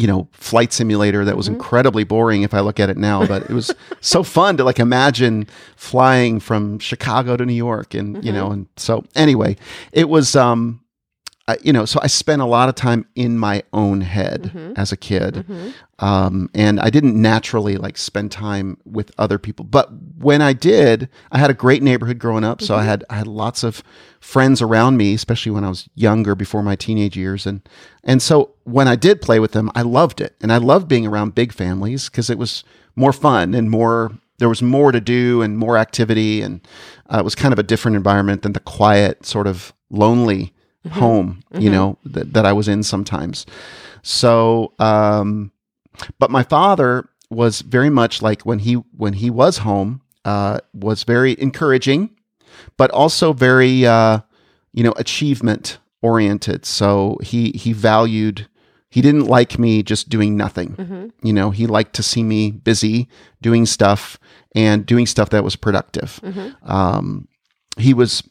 [0.00, 3.42] you know, flight simulator that was incredibly boring if I look at it now, but
[3.42, 8.32] it was so fun to like imagine flying from Chicago to New York and, you
[8.32, 9.58] know, and so anyway,
[9.92, 10.79] it was, um,
[11.50, 14.92] I, you know, so I spent a lot of time in my own head as
[14.92, 15.44] a kid.
[15.98, 21.08] Um, and I didn't naturally like spend time with other people, but when I did,
[21.32, 22.62] I had a great neighborhood growing up.
[22.62, 23.82] So I had, I had lots of
[24.20, 27.46] friends around me, especially when I was younger before my teenage years.
[27.46, 27.68] And,
[28.04, 30.36] and so when I did play with them, I loved it.
[30.40, 34.48] And I loved being around big families because it was more fun and more, there
[34.48, 36.42] was more to do and more activity.
[36.42, 36.60] And
[37.12, 40.54] uh, it was kind of a different environment than the quiet, sort of lonely
[40.90, 43.44] home, you know, that, that I was in sometimes.
[44.02, 45.52] So, um,
[46.18, 51.04] but my father was very much like when he when he was home uh, was
[51.04, 52.10] very encouraging,
[52.76, 54.20] but also very uh,
[54.72, 56.64] you know achievement oriented.
[56.64, 58.48] So he he valued.
[58.88, 61.12] He didn't like me just doing nothing.
[61.22, 63.08] You know, he liked to see me busy
[63.40, 64.18] doing stuff
[64.54, 66.18] and doing stuff that was productive.
[66.64, 67.28] Um,
[67.78, 68.24] he was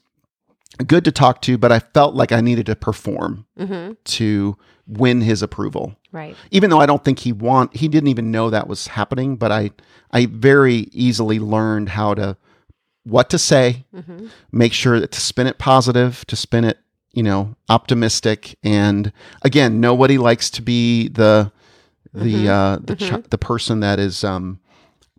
[0.85, 3.45] good to talk to, but I felt like I needed to perform
[4.05, 5.95] to win his approval.
[6.11, 6.35] Right.
[6.49, 9.51] even though I don't think he want he didn't even know that was happening, but
[9.51, 9.71] I
[10.11, 12.35] I very easily learned how to
[13.03, 13.85] what to say,
[14.51, 16.79] make sure that to spin it positive, to spin it,
[17.13, 19.11] you know, optimistic and
[19.43, 21.51] again, nobody likes to be the
[22.13, 24.59] the uh the chi- the person that is um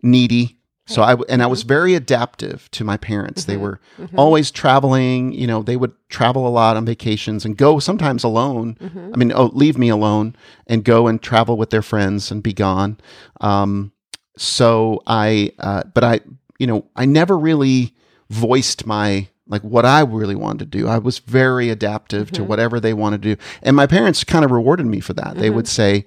[0.03, 0.57] needy.
[0.91, 3.45] So I and I was very adaptive to my parents.
[3.45, 3.63] They mm-hmm.
[3.63, 4.19] were mm-hmm.
[4.19, 5.33] always traveling.
[5.33, 8.75] You know, they would travel a lot on vacations and go sometimes alone.
[8.75, 9.11] Mm-hmm.
[9.13, 10.35] I mean, oh, leave me alone
[10.67, 12.99] and go and travel with their friends and be gone.
[13.39, 13.91] Um,
[14.37, 16.19] so I, uh, but I,
[16.57, 17.95] you know, I never really
[18.29, 20.87] voiced my like what I really wanted to do.
[20.87, 24.51] I was very adaptive to whatever they wanted to do, and my parents kind of
[24.51, 25.35] rewarded me for that.
[25.35, 26.05] They would say,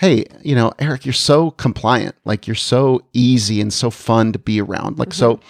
[0.00, 2.16] hey, you know, Eric, you're so compliant.
[2.24, 4.98] Like you're so easy and so fun to be around.
[4.98, 5.40] Like, so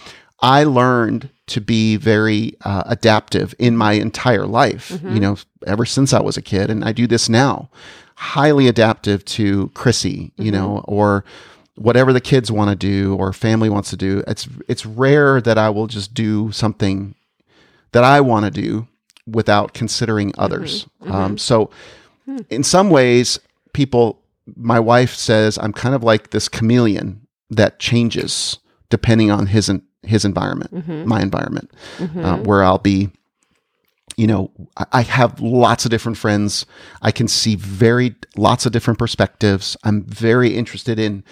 [0.40, 5.36] I learned to be very uh, adaptive in my entire life, you know,
[5.68, 6.68] ever since I was a kid.
[6.68, 7.70] And I do this now,
[8.16, 11.24] highly adaptive to Chrissy, you know, or
[11.76, 14.24] whatever the kids want to do or family wants to do.
[14.26, 17.14] It's it's rare that I will just do something
[17.92, 18.88] that I want to do
[19.28, 20.86] without considering others.
[21.02, 21.12] Mm-hmm.
[21.12, 21.70] Um, so,
[22.24, 22.38] hmm.
[22.50, 23.38] in some ways,
[23.72, 24.19] people,
[24.56, 28.58] my wife says I'm kind of like this chameleon that changes
[28.88, 29.70] depending on his
[30.02, 31.06] his environment, mm-hmm.
[31.06, 32.24] my environment, mm-hmm.
[32.24, 33.10] uh, where I'll be.
[34.16, 34.50] You know,
[34.92, 36.66] I have lots of different friends.
[37.00, 39.78] I can see very lots of different perspectives.
[39.82, 41.24] I'm very interested in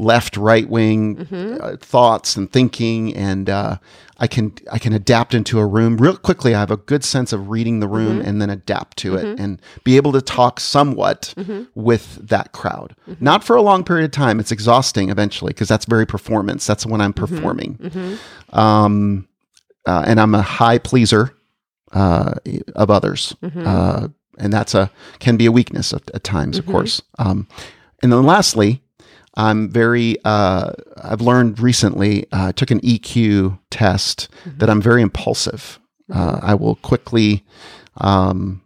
[0.00, 1.56] left right wing mm-hmm.
[1.60, 3.76] uh, thoughts and thinking and uh,
[4.18, 7.32] I can I can adapt into a room real quickly I have a good sense
[7.32, 8.28] of reading the room mm-hmm.
[8.28, 9.42] and then adapt to it mm-hmm.
[9.42, 11.64] and be able to talk somewhat mm-hmm.
[11.74, 13.22] with that crowd mm-hmm.
[13.22, 16.86] not for a long period of time it's exhausting eventually because that's very performance that's
[16.86, 17.34] when I'm mm-hmm.
[17.34, 18.18] performing
[18.52, 19.28] um,
[19.86, 21.34] uh, and I'm a high pleaser
[21.92, 22.34] uh,
[22.74, 24.08] of others uh,
[24.38, 27.46] and that's a can be a weakness at, at times of course um,
[28.02, 28.82] and then lastly
[29.34, 34.58] I'm very, uh, I've learned recently, uh, I took an EQ test mm-hmm.
[34.58, 35.78] that I'm very impulsive.
[36.12, 36.46] Uh, mm-hmm.
[36.46, 37.44] I will quickly
[37.98, 38.62] um,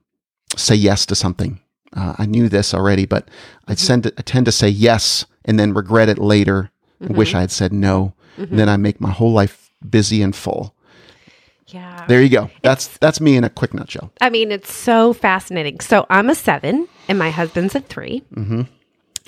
[0.57, 1.61] say yes to something.
[1.93, 3.29] Uh, I knew this already, but
[3.69, 4.09] I, mm-hmm.
[4.19, 7.39] I tend to say yes and then regret it later and wish mm-hmm.
[7.39, 8.15] I had said no.
[8.37, 10.75] And then I make my whole life busy and full.
[11.69, 12.05] Yeah.
[12.09, 12.51] There you go.
[12.63, 14.13] That's it's, that's me in a quick nutshell.
[14.21, 15.81] I mean, it's so fascinating.
[15.81, 18.63] So I'm a seven, and my husband's a 3 mm-hmm.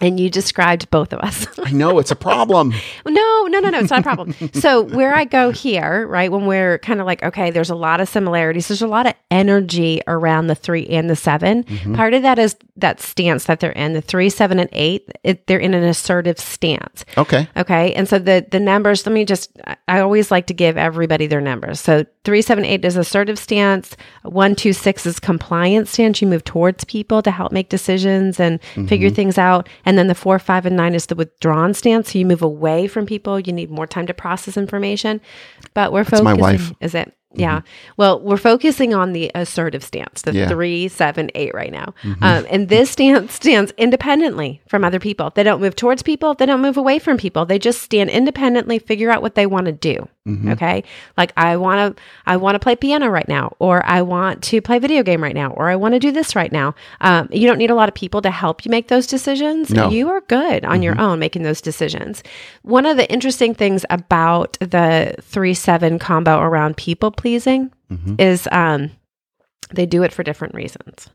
[0.01, 1.47] And you described both of us.
[1.63, 2.75] I know it's a problem.
[3.07, 4.35] no, no, no, no, it's not a problem.
[4.53, 8.01] so where I go here, right, when we're kind of like, okay, there's a lot
[8.01, 8.69] of similarities.
[8.69, 11.95] There's a lot of energy around the three and the 7 mm-hmm.
[11.95, 13.95] Part of that is that stance that they're in.
[13.95, 17.05] The three, seven, and eight, it, they're in an assertive stance.
[17.17, 17.49] Okay.
[17.57, 17.95] Okay.
[17.95, 19.07] And so the the numbers.
[19.07, 19.51] Let me just.
[19.89, 21.81] I always like to give everybody their numbers.
[21.81, 23.97] So three, seven, eight is assertive stance.
[24.25, 26.21] One, two, six is compliance stance.
[26.21, 28.87] You move towards people to help make decisions and mm-hmm.
[28.87, 29.69] figure things out.
[29.85, 32.13] And then the four, five, and nine is the withdrawn stance.
[32.13, 33.39] So you move away from people.
[33.39, 35.21] You need more time to process information.
[35.73, 36.41] But we're That's focusing.
[36.41, 36.73] My wife.
[36.81, 37.17] Is it?
[37.35, 37.59] Yeah.
[37.59, 37.93] Mm-hmm.
[37.97, 40.49] Well, we're focusing on the assertive stance, the yeah.
[40.49, 41.93] three, seven, eight right now.
[42.03, 42.25] Mm-hmm.
[42.25, 45.31] Um, and this stance stands independently from other people.
[45.35, 46.35] They don't move towards people.
[46.35, 47.45] They don't move away from people.
[47.45, 50.09] They just stand independently, figure out what they want to do.
[50.27, 50.53] Mm-hmm.
[50.53, 50.85] Okay.
[51.17, 54.61] Like I want to, I want to play piano right now, or I want to
[54.61, 56.75] play video game right now, or I want to do this right now.
[57.01, 59.71] Um, you don't need a lot of people to help you make those decisions.
[59.71, 59.89] No.
[59.89, 61.03] You are good on your mm-hmm.
[61.03, 62.25] own making those decisions.
[62.63, 67.26] One of the interesting things about the three, seven combo around people pleasing
[67.91, 68.15] mm-hmm.
[68.19, 68.91] is, um,
[69.71, 71.09] they do it for different reasons.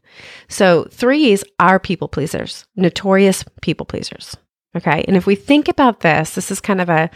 [0.50, 4.36] So threes are people pleasers, notorious people pleasers.
[4.76, 5.04] Okay.
[5.08, 7.10] And if we think about this, this is kind of a,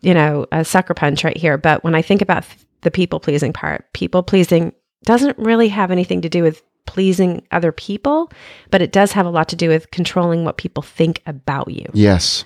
[0.00, 1.58] you know, a sucker punch right here.
[1.58, 2.44] But when I think about
[2.82, 4.72] the people pleasing part, people pleasing
[5.04, 8.30] doesn't really have anything to do with pleasing other people,
[8.70, 11.86] but it does have a lot to do with controlling what people think about you.
[11.92, 12.44] Yes.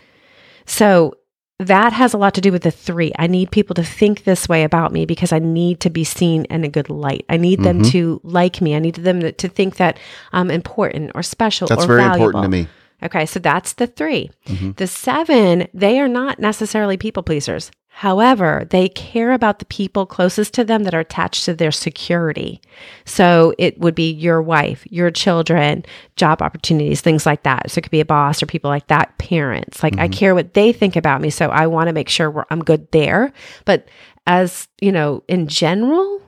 [0.67, 1.15] So
[1.61, 3.13] that has a lot to do with the three.
[3.19, 6.45] I need people to think this way about me because I need to be seen
[6.47, 7.25] in a good light.
[7.29, 7.91] I need them mm-hmm.
[7.91, 8.75] to like me.
[8.75, 9.99] I need them to, to think that
[10.33, 12.27] I'm important or special That's or very valuable.
[12.27, 12.69] important to me.
[13.03, 14.71] Okay, so that's the 3 mm-hmm.
[14.73, 17.71] The seven, they are not necessarily people pleasers.
[17.97, 22.61] However, they care about the people closest to them that are attached to their security.
[23.05, 25.85] So it would be your wife, your children,
[26.17, 27.71] job opportunities, things like that.
[27.71, 29.81] So it could be a boss or people like that, parents.
[29.81, 30.03] Like mm-hmm.
[30.03, 31.31] I care what they think about me.
[31.31, 33.33] So I want to make sure I'm good there.
[33.65, 33.87] But
[34.27, 36.21] as, you know, in general,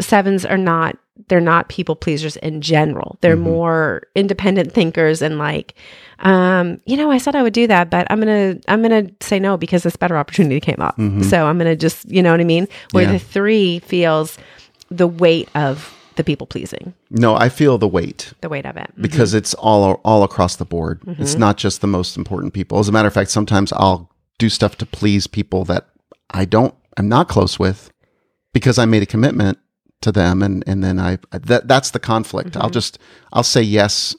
[0.00, 0.96] sevens are not
[1.28, 3.18] they're not people pleasers in general.
[3.20, 3.44] They're mm-hmm.
[3.44, 5.74] more independent thinkers and like,
[6.20, 9.38] um, you know, I said I would do that, but I'm gonna I'm gonna say
[9.38, 10.96] no because this better opportunity came up.
[10.96, 11.22] Mm-hmm.
[11.22, 12.68] So I'm gonna just you know what I mean.
[12.92, 13.12] Where yeah.
[13.12, 14.38] the three feels
[14.90, 16.94] the weight of the people pleasing.
[17.10, 18.32] No, I feel the weight.
[18.40, 18.90] The weight of it.
[18.92, 19.02] Mm-hmm.
[19.02, 21.02] Because it's all all across the board.
[21.06, 21.40] It's mm-hmm.
[21.40, 22.78] not just the most important people.
[22.78, 25.88] As a matter of fact, sometimes I'll do stuff to please people that
[26.30, 27.92] I don't I'm not close with
[28.52, 29.58] because I made a commitment
[30.00, 32.50] to them and and then I that that's the conflict.
[32.50, 32.62] Mm-hmm.
[32.62, 32.98] I'll just
[33.32, 34.16] I'll say yes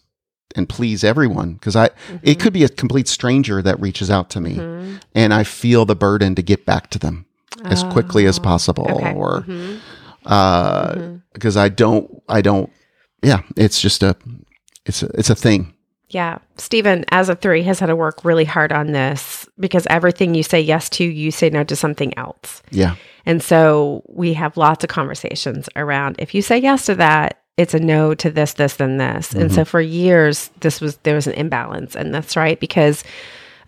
[0.55, 2.17] and please everyone because I mm-hmm.
[2.23, 4.97] it could be a complete stranger that reaches out to me mm-hmm.
[5.15, 7.25] and I feel the burden to get back to them
[7.63, 9.13] oh, as quickly as oh, possible okay.
[9.13, 9.77] or mm-hmm.
[10.25, 11.17] uh mm-hmm.
[11.33, 12.71] because I don't I don't
[13.23, 14.15] yeah, it's just a
[14.85, 15.73] it's a, it's a thing.
[16.09, 16.39] Yeah.
[16.57, 20.43] Stephen, as a three, has had to work really hard on this because everything you
[20.43, 22.61] say yes to, you say no to something else.
[22.71, 22.95] Yeah.
[23.25, 27.73] And so we have lots of conversations around if you say yes to that, it's
[27.73, 29.29] a no to this, this, and this.
[29.29, 29.41] Mm-hmm.
[29.41, 31.95] And so for years, this was, there was an imbalance.
[31.95, 33.03] And that's right because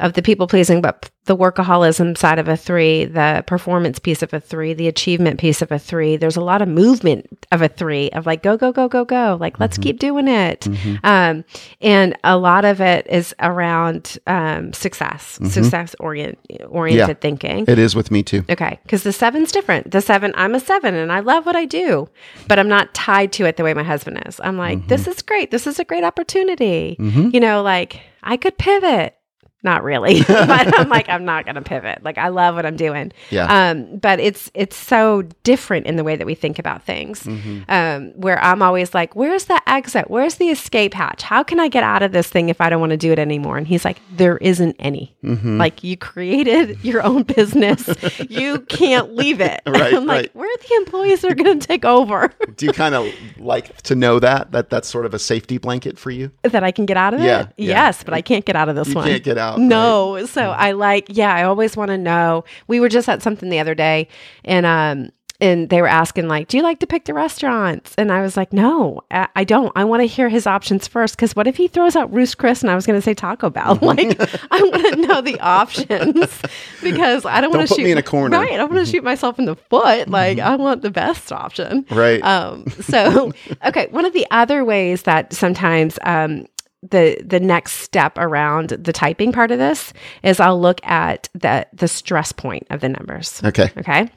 [0.02, 4.34] of the people pleasing, but the workaholism side of a three, the performance piece of
[4.34, 6.18] a three, the achievement piece of a three.
[6.18, 9.38] There's a lot of movement of a three of like, go, go, go, go, go.
[9.40, 9.84] Like, let's mm-hmm.
[9.84, 10.62] keep doing it.
[10.62, 11.06] Mm-hmm.
[11.06, 11.46] Um,
[11.80, 15.48] and a lot of it is around um, success, mm-hmm.
[15.48, 17.66] success orient, oriented yeah, thinking.
[17.68, 18.44] It is with me too.
[18.50, 18.80] Okay.
[18.84, 19.92] Because the seven's different.
[19.92, 22.10] The seven, I'm a seven and I love what I do,
[22.48, 24.42] but I'm not tied to it the way my husband is.
[24.44, 25.12] I'm like, this mm-hmm.
[25.12, 25.52] is great.
[25.52, 26.98] This is a great opportunity.
[27.00, 27.30] Mm-hmm.
[27.32, 29.16] You know, like I could pivot
[29.63, 32.04] not really but i'm like i'm not going to pivot.
[32.04, 33.12] Like i love what i'm doing.
[33.30, 33.69] Yeah.
[33.69, 37.24] Um but it's it's so different in the way that we think about things.
[37.24, 37.63] Mm-hmm.
[37.69, 40.10] um where i'm always like where's the exit?
[40.10, 41.21] Where's the escape hatch?
[41.21, 43.19] How can i get out of this thing if i don't want to do it
[43.19, 43.58] anymore?
[43.58, 45.15] And he's like there isn't any.
[45.24, 45.58] Mm-hmm.
[45.60, 47.89] like you created your own business.
[48.32, 49.62] You can't leave it.
[49.71, 50.36] Right, i'm like right.
[50.36, 52.30] where are the employees are going to take over.
[52.58, 55.97] Do you kind of like to know that that that's sort of a safety blanket
[55.97, 56.32] for you?
[56.43, 57.67] That i can get out of yeah, it yeah.
[57.67, 59.08] yes but i can't get out of this you one.
[59.08, 59.60] can't get out out.
[59.60, 60.16] No.
[60.16, 60.28] Right?
[60.28, 62.44] So I like, yeah, I always want to know.
[62.68, 64.08] We were just at something the other day
[64.44, 65.12] and, um,
[65.42, 68.38] and they were asking like do you like to pick the restaurants and i was
[68.38, 71.68] like no i don't i want to hear his options first because what if he
[71.68, 74.20] throws out Ruth's Chris and i was going to say taco bell like
[74.52, 76.42] i want to know the options
[76.84, 78.92] because i don't want to shoot me in a corner right i don't want to
[78.92, 83.32] shoot myself in the foot like i want the best option right um so
[83.66, 86.46] okay one of the other ways that sometimes um
[86.82, 91.67] the the next step around the typing part of this is I'll look at the
[91.74, 93.41] the stress point of the numbers.
[93.44, 93.72] Okay.
[93.78, 94.10] Okay.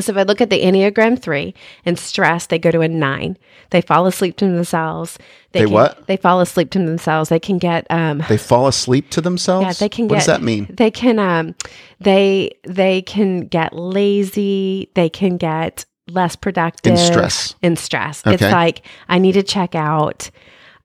[0.00, 1.54] So if I look at the Enneagram three
[1.84, 3.38] and stress, they go to a nine.
[3.70, 5.18] They fall asleep to themselves.
[5.52, 6.06] They, they can, what?
[6.08, 7.28] They fall asleep to themselves.
[7.28, 9.64] They can get um They fall asleep to themselves?
[9.64, 10.66] Yeah, they can what get does that mean?
[10.68, 11.54] They can um
[12.00, 16.92] they they can get lazy, they can get less productive.
[16.92, 17.54] In stress.
[17.62, 18.26] In stress.
[18.26, 18.34] Okay.
[18.34, 20.30] It's like I need to check out.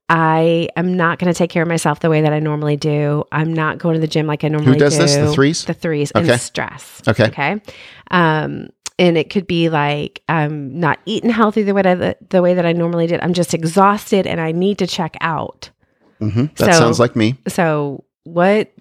[0.10, 3.24] I am not going to take care of myself the way that I normally do.
[3.32, 4.86] I'm not going to the gym like I normally do.
[4.86, 5.02] Who does do.
[5.04, 5.15] this?
[5.15, 5.65] The threes?
[5.65, 6.32] The threes okay.
[6.32, 7.02] and stress.
[7.08, 7.28] Okay.
[7.28, 7.62] Okay.
[8.10, 12.41] Um, and it could be like I'm not eating healthy the way that I, the
[12.41, 13.22] way that I normally did.
[13.22, 15.69] I'm just exhausted and I need to check out.
[16.19, 16.48] Mm-hmm.
[16.58, 17.38] That so, sounds like me.
[17.48, 18.72] So what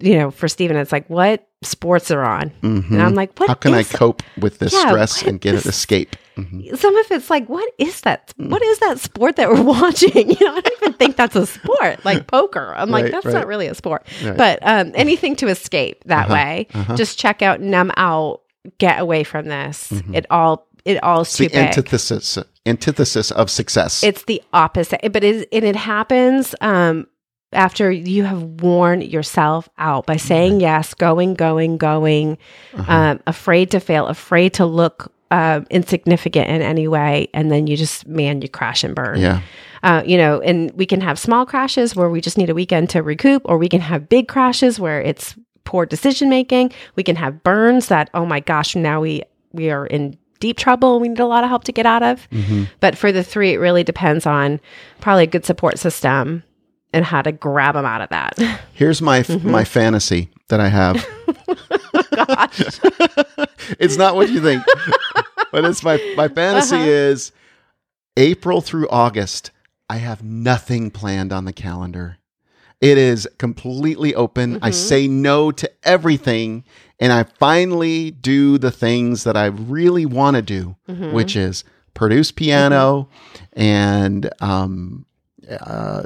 [0.00, 2.92] you know for Stephen, it's like what sports are on, mm-hmm.
[2.92, 3.48] and I'm like, what?
[3.48, 6.16] How can I cope with this yeah, stress and get an escape?
[6.38, 6.76] Mm-hmm.
[6.76, 8.32] Some of it's like, what is that?
[8.36, 10.30] What is that sport that we're watching?
[10.30, 12.74] You know, I don't even think that's a sport, like poker.
[12.76, 13.34] I'm right, like, that's right.
[13.34, 14.06] not really a sport.
[14.22, 14.36] Right.
[14.36, 16.96] But um, anything to escape that uh-huh, way, uh-huh.
[16.96, 18.42] just check out, numb out,
[18.78, 19.90] get away from this.
[19.90, 20.14] Mm-hmm.
[20.14, 24.02] It all it all it's the antithesis antithesis of success.
[24.04, 27.08] It's the opposite, but it and it happens um,
[27.52, 32.38] after you have worn yourself out by saying yes, going, going, going,
[32.74, 32.92] uh-huh.
[32.92, 37.76] um, afraid to fail, afraid to look uh, insignificant in any way, and then you
[37.76, 39.20] just man, you crash and burn.
[39.20, 39.42] Yeah.
[39.82, 42.90] Uh, you know, and we can have small crashes where we just need a weekend
[42.90, 46.72] to recoup, or we can have big crashes where it's poor decision making.
[46.96, 51.00] We can have burns that, oh my gosh, now we we are in deep trouble.
[51.00, 52.28] We need a lot of help to get out of.
[52.30, 52.64] Mm-hmm.
[52.80, 54.60] But for the three, it really depends on
[55.00, 56.42] probably a good support system
[56.92, 58.38] and how to grab them out of that.
[58.72, 59.50] Here's my mm-hmm.
[59.50, 61.06] my fantasy that I have.
[62.14, 62.80] gosh.
[63.78, 64.62] it's not what you think.
[65.52, 66.86] but it's my my fantasy uh-huh.
[66.86, 67.32] is
[68.16, 69.50] April through August.
[69.88, 72.18] I have nothing planned on the calendar.
[72.80, 74.56] It is completely open.
[74.56, 74.64] Mm-hmm.
[74.64, 76.64] I say no to everything
[77.00, 81.12] and I finally do the things that I really want to do, mm-hmm.
[81.12, 83.60] which is produce piano mm-hmm.
[83.60, 85.06] and um,
[85.48, 86.02] uh,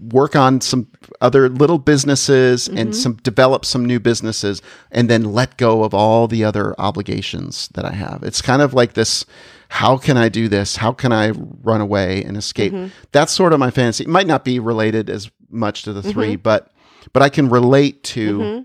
[0.00, 0.88] work on some
[1.20, 2.78] other little businesses mm-hmm.
[2.78, 7.68] and some develop some new businesses and then let go of all the other obligations
[7.74, 8.22] that I have.
[8.22, 9.24] It's kind of like this
[9.70, 10.76] how can I do this?
[10.76, 12.72] How can I run away and escape?
[12.72, 12.88] Mm-hmm.
[13.12, 14.04] That's sort of my fantasy.
[14.04, 16.42] It might not be related as much to the 3 mm-hmm.
[16.42, 16.72] but
[17.12, 18.62] but I can relate to mm-hmm.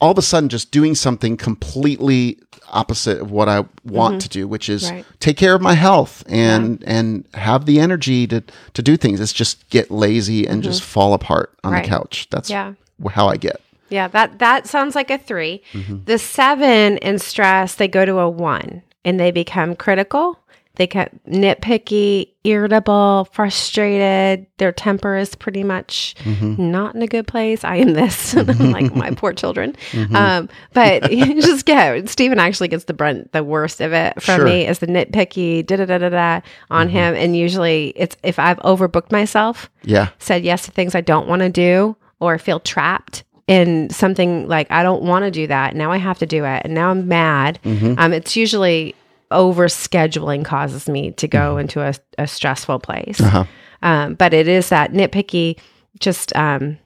[0.00, 4.18] All of a sudden just doing something completely opposite of what I want mm-hmm.
[4.18, 5.04] to do, which is right.
[5.18, 6.90] take care of my health and yeah.
[6.90, 8.42] and have the energy to
[8.74, 9.20] to do things.
[9.20, 10.70] It's just get lazy and mm-hmm.
[10.70, 11.84] just fall apart on right.
[11.84, 12.28] the couch.
[12.30, 12.74] That's yeah.
[13.10, 13.60] how I get.
[13.90, 15.62] Yeah, that that sounds like a 3.
[15.72, 16.04] Mm-hmm.
[16.04, 20.38] The 7 in stress, they go to a 1 and they become critical
[20.80, 24.46] they get nitpicky, irritable, frustrated.
[24.56, 26.70] Their temper is pretty much mm-hmm.
[26.70, 27.64] not in a good place.
[27.64, 29.76] I am this, like my poor children.
[29.90, 30.16] Mm-hmm.
[30.16, 34.46] Um, but just get Stephen actually gets the brunt, the worst of it from sure.
[34.46, 36.40] me is the nitpicky da da da da da
[36.70, 36.96] on mm-hmm.
[36.96, 37.14] him.
[37.14, 41.42] And usually it's if I've overbooked myself, yeah, said yes to things I don't want
[41.42, 45.76] to do or feel trapped in something like I don't want to do that.
[45.76, 47.58] Now I have to do it, and now I'm mad.
[47.64, 47.96] Mm-hmm.
[47.98, 48.94] Um, it's usually
[49.30, 51.60] over scheduling causes me to go mm-hmm.
[51.60, 53.20] into a, a, stressful place.
[53.20, 53.44] Uh-huh.
[53.82, 55.58] Um, but it is that nitpicky,
[56.00, 56.78] just um,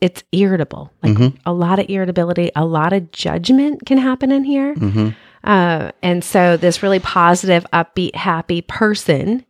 [0.00, 0.92] it's irritable.
[1.02, 1.36] Like Mm-hmm.
[1.46, 4.74] a lot of irritability, a lot of judgment can happen in here.
[4.74, 5.08] Mm-hmm.
[5.44, 9.44] Uh, and so this really positive, upbeat, happy person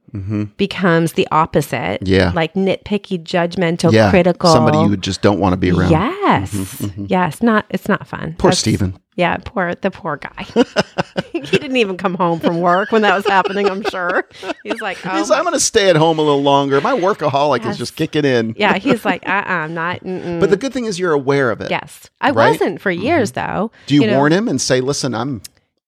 [0.56, 2.00] becomes the opposite.
[2.00, 2.06] Mm-hmm.
[2.06, 2.32] Yeah.
[2.34, 4.50] Like nitpicky, judgmental, yeah, critical.
[4.50, 5.90] somebody you just don't want to be around.
[5.90, 6.86] Yes.
[6.96, 7.42] Yes.
[7.42, 8.34] Not it's not fun.
[8.38, 8.98] Poor That's- Stephen.
[9.18, 10.42] Yeah, poor the poor guy.
[11.32, 14.28] he didn't even come home from work when that was happening, I'm sure.
[14.62, 16.82] He's like, oh He's, I'm going to stay at home a little longer.
[16.82, 18.54] My workaholic is just kicking in.
[18.58, 20.38] Yeah, he's like, uh uh-uh, I'm not mm-mm.
[20.38, 21.70] But the good thing is you're aware of it.
[21.70, 22.10] Yes.
[22.20, 22.50] I Right?
[22.50, 23.70] wasn't for years though.
[23.86, 24.18] Do you, know.
[24.18, 25.40] warn him and say, "Listen, I'm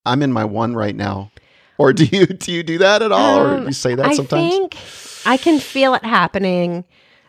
[0.07, 1.31] I'm in my one right now,"
[1.79, 4.13] or do you do you do that at all, or Um, you say that I
[4.13, 4.45] sometimes?
[4.45, 4.77] I think
[5.25, 6.85] I can feel it happening.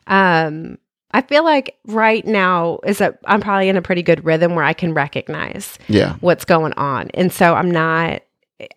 [0.07, 0.77] Um,
[1.13, 4.65] I feel like right now is that I'm probably in a pretty good rhythm where
[4.65, 7.11] I can recognize yeah, what's going on.
[7.15, 8.23] And so I'm not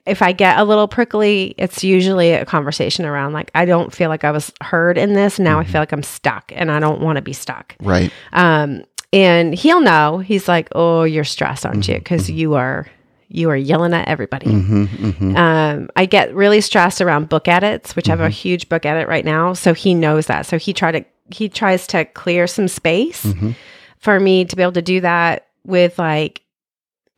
[0.06, 4.08] if I get a little prickly, it's usually a conversation around like I don't feel
[4.10, 5.40] like I was heard in this.
[5.40, 5.70] Now Mm-hmm.
[5.70, 7.76] I feel like I'm stuck and I don't want to be stuck.
[7.82, 8.12] right.
[8.32, 10.18] Um, and he'll know.
[10.20, 11.92] He's like, "Oh, you're stressed, aren't Mm-hmm.
[11.92, 11.98] you?
[12.00, 12.88] Because you are
[13.34, 17.96] you are yelling at everybody." hmm hmm Um, I get really stressed around book edits,
[17.96, 18.32] which I have a Mm-hmm.
[18.32, 19.54] huge book edit right now.
[19.54, 20.46] So he knows that.
[20.46, 23.52] So he try to he tries to clear some space Mm-hmm.
[23.98, 26.42] for me to be able to do that with like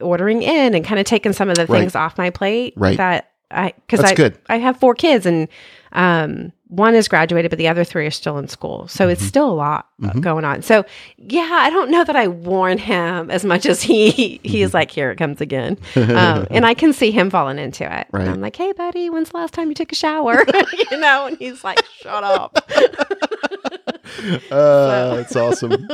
[0.01, 1.79] ordering in and kind of taking some of the Right.
[1.81, 2.73] things off my plate.
[2.75, 2.97] Right.
[2.97, 4.37] That I because I good.
[4.49, 5.47] I have four kids and
[5.93, 8.87] um one is graduated, but the other three are still in school.
[8.87, 9.11] So Mm-hmm.
[9.11, 10.61] it's still a lot uh, going on.
[10.63, 10.83] So
[11.17, 14.75] yeah, I don't know that I warn him as much as he he's Mm-hmm.
[14.77, 15.77] like, here it comes again.
[15.95, 18.07] um, and I can see him falling into it.
[18.11, 18.27] Right.
[18.27, 20.43] I'm like, hey buddy, when's the last time you took a shower?
[20.91, 22.57] you know, and he's like, shut up.
[24.51, 25.87] Uh, That's awesome.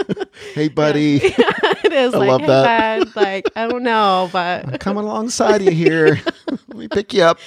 [0.54, 2.98] hey, buddy, it is I like, love hey that.
[3.04, 6.20] bud, like, I don't know, but I'm coming alongside you here.
[6.48, 7.38] Let me pick you up.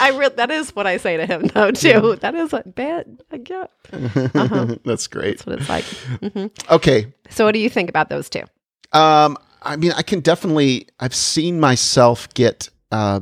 [0.00, 2.16] I re- that is what I say to him though too.
[2.20, 3.70] That is a bad I get.
[4.84, 5.38] That's great.
[5.38, 5.84] That's what it's like.
[6.32, 7.12] hmm Okay.
[7.30, 8.42] So what do you think about those two?
[8.92, 10.86] Um, I mean, I can definitely.
[11.00, 13.20] I've seen myself get uh,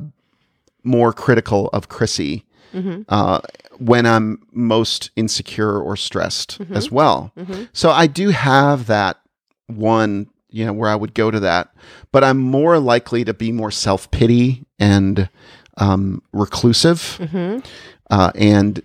[0.82, 2.43] more critical of Chrissy
[2.74, 3.02] Mm-hmm.
[3.08, 3.40] uh,
[3.78, 6.76] when I'm most insecure or stressed Mm-hmm.
[6.76, 7.32] as well.
[7.72, 9.18] So I do have that
[9.66, 11.74] one, you know, where I would go to that,
[12.12, 15.28] but I'm more likely to be more self pity and
[15.78, 17.60] um, reclusive Mm-hmm.
[18.10, 18.82] uh, and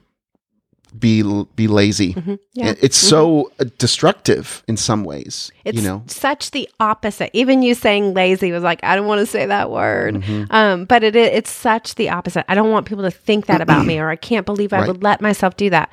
[1.00, 1.24] be
[1.56, 2.16] be lazy.
[2.54, 2.74] Yeah.
[2.82, 5.52] It's so uh, destructive in some ways.
[5.66, 7.30] It's you know, such the opposite.
[7.34, 10.16] Even you saying lazy was like, I don't want to say that word.
[10.16, 10.46] Mm-hmm.
[10.52, 12.46] Um, but it, it's such the opposite.
[12.50, 14.88] I don't want people to think that about me, or I can't believe I Right.
[14.88, 15.90] would let myself do that.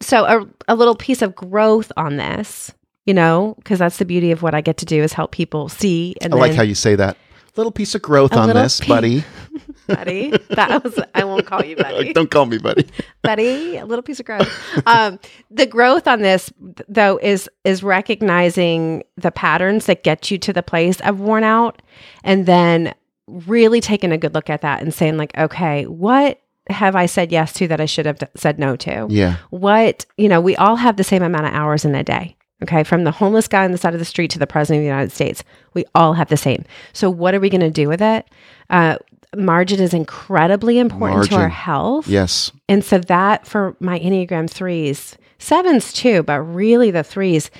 [0.00, 2.72] So a, a little piece of growth on this,
[3.06, 5.68] you know, because that's the beauty of what I get to do is help people
[5.68, 6.16] see.
[6.20, 7.16] And I like how you say that.
[7.56, 8.88] Little piece of growth A on this, piece.
[8.88, 9.24] buddy.
[9.86, 10.30] buddy.
[10.50, 12.12] That was I won't call you buddy.
[12.12, 12.88] Don't call me buddy.
[13.22, 13.76] buddy.
[13.76, 14.50] A little piece of growth.
[14.86, 15.18] Um,
[15.50, 16.52] the growth on this
[16.88, 21.80] though is is recognizing the patterns that get you to the place of worn out,
[22.24, 22.94] and then
[23.28, 26.40] really taking a good look at that and saying like, okay, what
[26.70, 29.06] have I said yes to that I should have d- said no to?
[29.10, 29.36] Yeah.
[29.50, 32.36] What you know, we all have the same amount of hours in a day.
[32.64, 34.82] Okay, from the homeless guy on the side of the street to the president of
[34.82, 36.64] the United States, we all have the same.
[36.92, 38.26] So, what are we going to do with it?
[38.70, 38.96] Uh,
[39.36, 42.06] margin is incredibly important to our health.
[42.08, 42.50] Yes.
[42.68, 47.50] And so that for my Enneagram threes, sevens too, but really the threes,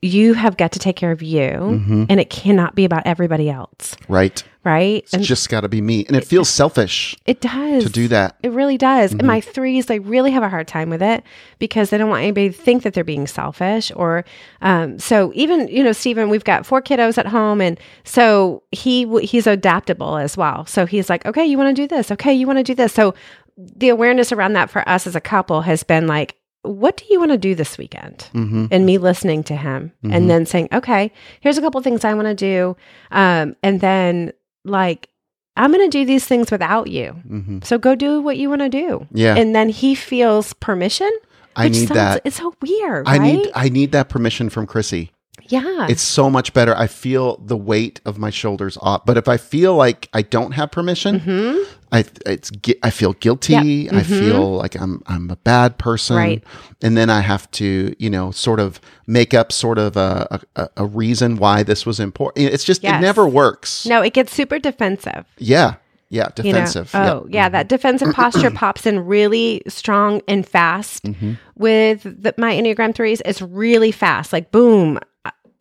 [0.00, 2.04] you have got to take care of you Mm-hmm.
[2.08, 3.96] and it cannot be about everybody else.
[4.08, 4.42] Right.
[4.68, 5.02] Right.
[5.02, 6.04] It's And just got to be me.
[6.04, 7.84] And it feels selfish it does.
[7.84, 8.36] to do that.
[8.42, 9.12] It really does.
[9.12, 9.20] Mm-hmm.
[9.20, 11.24] And my threes, they really have a hard time with it
[11.58, 13.90] because they don't want anybody to think that they're being selfish.
[13.96, 14.26] Or
[14.60, 19.06] um, so even you know, Stephen, we've got four kiddos at home, and so he
[19.20, 20.66] he's adaptable as well.
[20.66, 22.10] So he's like, okay, you want to do this?
[22.10, 22.92] Okay, you want to do this?
[22.92, 23.14] So
[23.56, 27.18] the awareness around that for us as a couple has been like, what do you
[27.18, 28.28] want to do this weekend?
[28.34, 28.66] Mm-hmm.
[28.70, 32.28] and me listening to him and then saying, okay, here's a couple things I want
[32.28, 32.76] to do.
[33.10, 34.32] Um, and then
[34.68, 35.08] like,
[35.56, 37.16] I'm going to do these things without you.
[37.28, 37.58] Mm-hmm.
[37.62, 39.06] So go do what you want to do.
[39.10, 39.34] Yeah.
[39.36, 41.10] And then he feels permission.
[41.56, 42.22] I need sounds- that.
[42.24, 43.08] It's so weird.
[43.08, 43.34] I right?
[43.34, 45.10] need I need that permission from Chrissy.
[45.48, 45.88] yeah.
[45.90, 46.76] It's so much better.
[46.76, 49.04] I feel the weight of my shoulders off.
[49.06, 51.64] But if I feel like I don't have permission, Mhm.
[51.92, 52.50] I it's
[52.82, 53.90] I feel guilty.
[53.90, 56.16] I feel like I'm I'm a bad person.
[56.16, 56.24] Mm-hmm.
[56.28, 56.44] Right.
[56.82, 60.68] And then I have to you know sort of make up sort of a a,
[60.76, 62.52] a reason why this was important.
[62.52, 63.86] It's just it never works.
[63.86, 65.24] no, it gets super defensive.
[65.38, 65.74] Yeah.
[66.10, 66.28] Yeah.
[66.38, 66.60] you know?
[66.60, 66.90] Defensive.
[66.94, 67.12] Oh, Yep.
[67.16, 67.34] Mm-hmm.
[67.34, 67.48] yeah.
[67.50, 71.32] That defensive posture pops in really strong and fast Mm-hmm.
[71.56, 73.20] with the, my Enneagram threes.
[73.26, 74.98] It's really fast, like boom.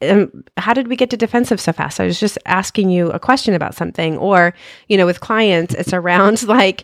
[0.01, 1.99] Um, how did we get to defensive so fast?
[1.99, 4.53] I was just asking you a question about something, or
[4.87, 6.83] you know, with clients, it's around like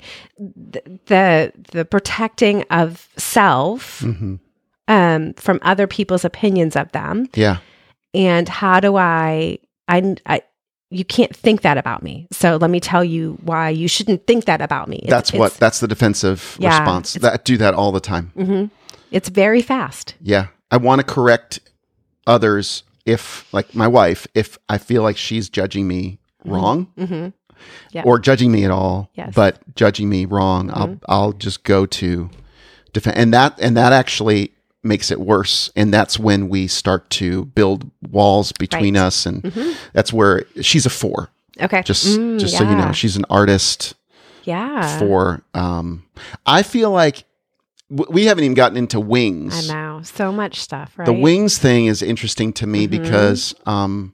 [0.72, 4.36] th- the the protecting of self Mm-hmm.
[4.88, 7.28] um, from other people's opinions of them?
[7.36, 7.58] Yeah.
[8.16, 10.42] And how do I, I, I,
[10.90, 12.28] you can't think that about me.
[12.32, 14.98] So let me tell you why you shouldn't think that about me.
[14.98, 17.14] It's, that's what, that's the defensive Yeah, response.
[17.16, 18.32] That do that all the time.
[18.36, 18.66] hmm
[19.12, 20.14] It's very fast.
[20.22, 20.48] Yeah.
[20.70, 21.60] I want to correct
[22.28, 27.30] others if, like my wife, if I feel like she's judging me wrong hmm
[27.92, 28.04] Yeah.
[28.06, 29.28] or judging me at all, Yes.
[29.30, 29.36] Mm-hmm.
[29.36, 32.30] but judging me wrong, I'll, I'll just go to
[32.94, 33.18] defend.
[33.18, 34.52] And that, and that actually
[34.84, 35.72] makes it worse.
[35.76, 39.04] And that's when we start to build walls between Right.
[39.04, 39.26] us.
[39.26, 39.76] And Mhm.
[39.94, 41.30] that's where she's a four.
[41.62, 41.82] Okay.
[41.84, 43.94] Just, Mm, just so you know, she's an artist
[44.44, 44.98] yeah.
[45.00, 46.04] for, um,
[46.46, 47.24] I feel like
[47.90, 49.70] we haven't even gotten into wings.
[49.70, 50.02] I know.
[50.04, 51.06] So much stuff, right?
[51.06, 52.92] The wings thing is interesting to me Mhm.
[52.92, 54.14] because um,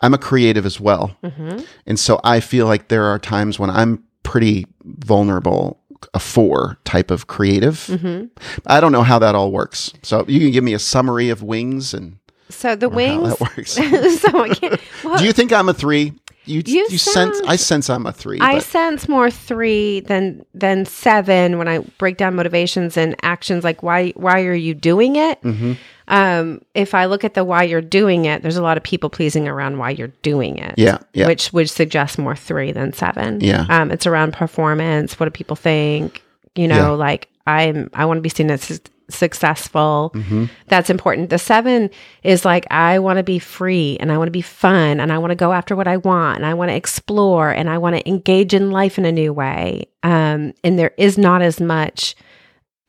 [0.00, 1.16] I'm a creative as well.
[1.24, 5.80] hmm And so I feel like there are times when I'm pretty vulnerable,
[6.14, 7.86] a four type of creative.
[7.86, 8.24] hmm
[8.66, 9.92] I don't know how that all works.
[10.02, 12.18] So you can give me a summary of wings and
[12.50, 13.28] So the wings.
[13.28, 13.72] that works.
[14.20, 14.80] so I can't.
[15.02, 16.12] Well, Do you think I'm a three?
[16.46, 18.38] You, You you, sense I sense I'm a three.
[18.40, 23.64] I but sense more three than than seven when I break down motivations and actions.
[23.64, 25.42] Like why why are you doing it?
[25.42, 25.76] Mhm.
[26.08, 29.10] Um, if I look at the why you're doing it, there's a lot of people
[29.10, 30.74] pleasing around why you're doing it.
[30.76, 33.40] yeah, yeah, Which would suggest more three than seven.
[33.40, 33.66] Yeah.
[33.68, 35.18] Um, it's around performance.
[35.18, 36.22] What do people think?
[36.54, 36.88] You know, Yeah.
[36.90, 40.10] like I'm I want to be seen as successful.
[40.14, 40.50] Mhm.
[40.68, 41.30] That's important.
[41.30, 41.90] The seven
[42.22, 45.18] is like, I want to be free and I want to be fun and I
[45.18, 47.96] want to go after what I want and I want to explore and I want
[47.96, 49.86] to engage in life in a new way.
[50.02, 52.16] Um, and there is not as much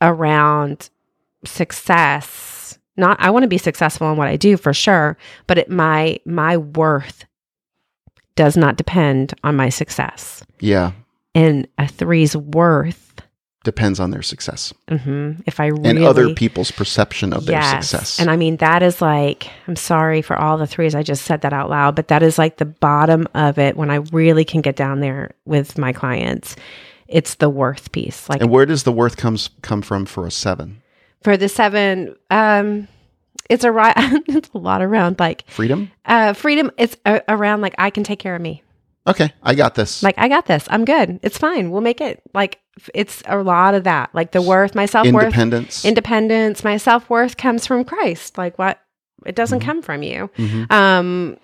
[0.02, 0.90] around
[1.44, 2.78] success.
[2.96, 5.16] Not, I want to be successful in what I do for sure,
[5.46, 7.24] but it, my, my worth
[8.34, 10.42] does not depend on my success.
[10.60, 10.92] yeah.
[11.34, 13.07] And a three's worth,
[13.68, 18.18] Depends on their success mhm, if I really and other people's perception of their success.
[18.18, 20.94] And I mean, that is like, I'm sorry for all the threes.
[20.94, 23.90] I just said that out loud, but that is like the bottom of it when
[23.90, 26.56] I really can get down there with my clients.
[27.08, 28.26] It's the worth piece.
[28.30, 30.80] Like and where does the worth comes come from for a seven?
[31.22, 32.88] for the seven, um,
[33.50, 33.92] it's a ri-
[34.28, 35.90] it's a lot around like Freedom.
[36.06, 36.70] uh, freedom.
[36.78, 38.62] It's a- around like I can take care of me.
[39.08, 40.02] Okay, I got this.
[40.02, 40.66] Like I got this.
[40.70, 41.18] I'm good.
[41.22, 41.70] It's fine.
[41.70, 42.22] We'll make it.
[42.34, 42.60] Like
[42.94, 44.10] it's a lot of that.
[44.14, 45.84] Like the worth, my self worth, Independence.
[45.84, 46.62] independence.
[46.64, 48.38] My self worth comes from Christ.
[48.38, 48.80] Like what?
[49.26, 50.30] It doesn't come from you.
[50.38, 50.70] Mhm.
[50.70, 51.36] Um,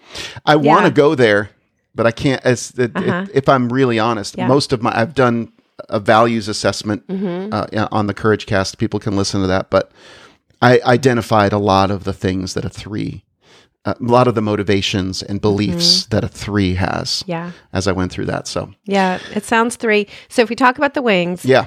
[0.47, 1.51] I want to go there,
[1.95, 2.41] but I can't.
[2.45, 3.27] As it, it- Uh-huh.
[3.35, 4.47] if I'm really honest, Yeah.
[4.47, 5.51] most of my I've done
[5.89, 7.53] a values assessment mhm.
[7.53, 8.79] uh, on the Courage Cast.
[8.79, 9.91] People can listen to that, but
[10.62, 13.25] I identified a lot of the things that a three,
[13.85, 16.11] Uh, a lot of the motivations and beliefs mm-hmm.
[16.11, 17.22] that a three has.
[17.26, 17.53] Yeah.
[17.72, 19.18] As I went through that, so Yeah.
[19.35, 20.07] It sounds three.
[20.28, 21.66] So if we talk about the wings, yeah,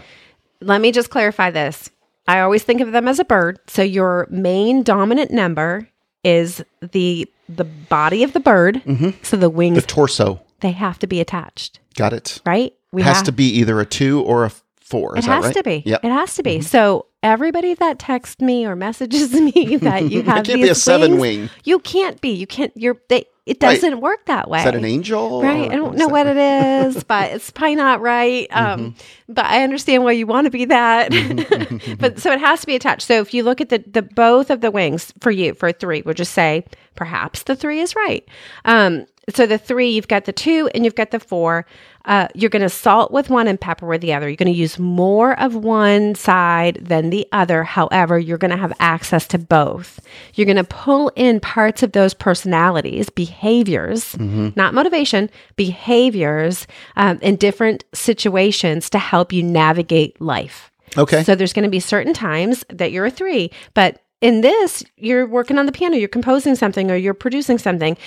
[0.61, 1.89] let me just clarify this.
[2.27, 3.59] I always think of them as a bird.
[3.67, 5.87] So your main dominant number
[6.23, 8.81] is the the body of the bird.
[8.85, 9.11] Mm-hmm.
[9.23, 12.41] So the wings, the torso they have to be attached, got it.
[12.45, 12.73] right?
[12.91, 14.51] We has have- to be either a two or a
[14.87, 15.17] four.
[15.17, 15.53] Is It has right?
[15.55, 15.83] to be.
[15.85, 16.03] Yep.
[16.05, 16.61] It has to be.
[16.61, 20.75] So everybody that texts me or messages me that you have can't these be a
[20.75, 21.49] seven wings, wing.
[21.63, 22.29] you can't be.
[22.29, 22.71] You can't.
[22.75, 22.97] You're.
[23.09, 24.59] They, it doesn't work that way.
[24.59, 25.41] Is that an angel?
[25.41, 25.71] Right.
[25.71, 28.47] I don't know what it is, but it's probably not right.
[28.51, 29.33] Um, Mm-hmm.
[29.33, 31.09] But I understand why you want to be that.
[31.99, 33.07] but so it has to be attached.
[33.07, 36.01] So if you look at the, the both of the wings for you, for three,
[36.05, 36.65] we'll just say
[36.95, 38.27] perhaps the three is right.
[38.65, 41.65] Um, so the three, you've got the two and you've got the four.
[42.05, 44.29] Uh, you're going to salt with one and pepper with the other.
[44.29, 47.65] You're going to use more of one side than the other.
[47.65, 49.99] However, you're going to have access to both.
[50.35, 54.17] You're going to pull in parts of those personalities, behaviors,
[54.55, 56.65] not motivation, behaviors
[56.95, 60.71] um, in different situations to help you navigate life.
[60.97, 61.23] Okay.
[61.23, 65.27] So there's going to be certain times that you're a three, but in this, you're
[65.27, 67.97] working on the piano, you're composing something, or you're producing something.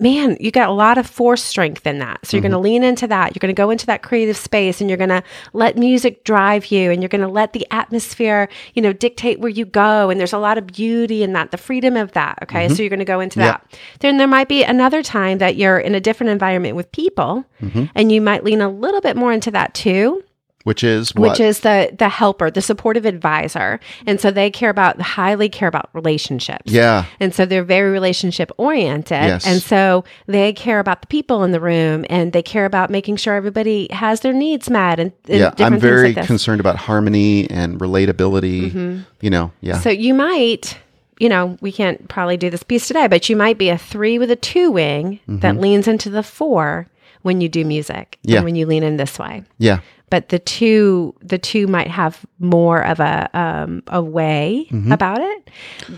[0.00, 2.24] Man, you got a lot of force strength in that.
[2.24, 2.64] So you're going to mm-hmm.
[2.64, 3.34] lean into that.
[3.34, 5.22] You're going to go into that creative space and you're going to
[5.54, 9.48] let music drive you and you're going to let the atmosphere, you know, dictate where
[9.48, 10.10] you go.
[10.10, 12.38] And there's a lot of beauty in that, the freedom of that.
[12.42, 12.68] Okay.
[12.68, 12.82] So mm-hmm.
[12.82, 13.52] you're going to go into Yeah.
[13.52, 13.78] that.
[14.00, 17.86] Then there might be another time that you're in a different environment with people mm-hmm.
[17.94, 20.22] and you might lean a little bit more into that too
[20.68, 21.30] Which is what?
[21.30, 23.80] which is the the helper, the supportive advisor.
[24.06, 26.70] And so they care about highly care about relationships.
[26.70, 27.04] yeah.
[27.20, 29.24] And so they're very relationship oriented.
[29.24, 29.46] Yes.
[29.46, 33.16] And so they care about the people in the room and they care about making
[33.16, 35.52] sure everybody has their needs met and, and Yeah.
[35.58, 39.04] I'm very like concerned about harmony and relatability.
[39.20, 39.50] You know.
[39.60, 39.78] Yeah.
[39.80, 40.78] So you might,
[41.18, 44.18] you know, we can't probably do this piece today, but you might be a three
[44.18, 46.86] with a two wing that leans into the four
[47.22, 48.30] when you do music Mm-hmm.
[48.30, 48.36] Yeah.
[48.36, 49.42] and when you lean in this way.
[49.58, 49.80] yeah.
[50.10, 54.92] But the two the two might have more of a um, a way Mm-hmm.
[54.92, 55.50] about it.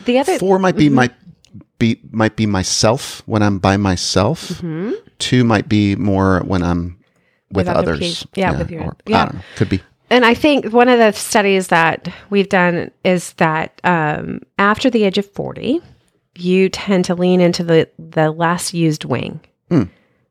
[0.06, 1.10] The other Four might be my
[1.78, 4.62] be might be myself when I'm by myself.
[5.18, 6.98] Two might be more when I'm
[7.52, 8.24] with, With other others.
[8.24, 9.22] peop- yeah, with your- or, yeah.
[9.22, 9.40] I don't know.
[9.56, 9.80] Could be.
[10.10, 15.04] And I think one of the studies that we've done is that um, after the
[15.04, 15.80] age of 40,
[16.36, 19.40] you tend to lean into the, the less used wing.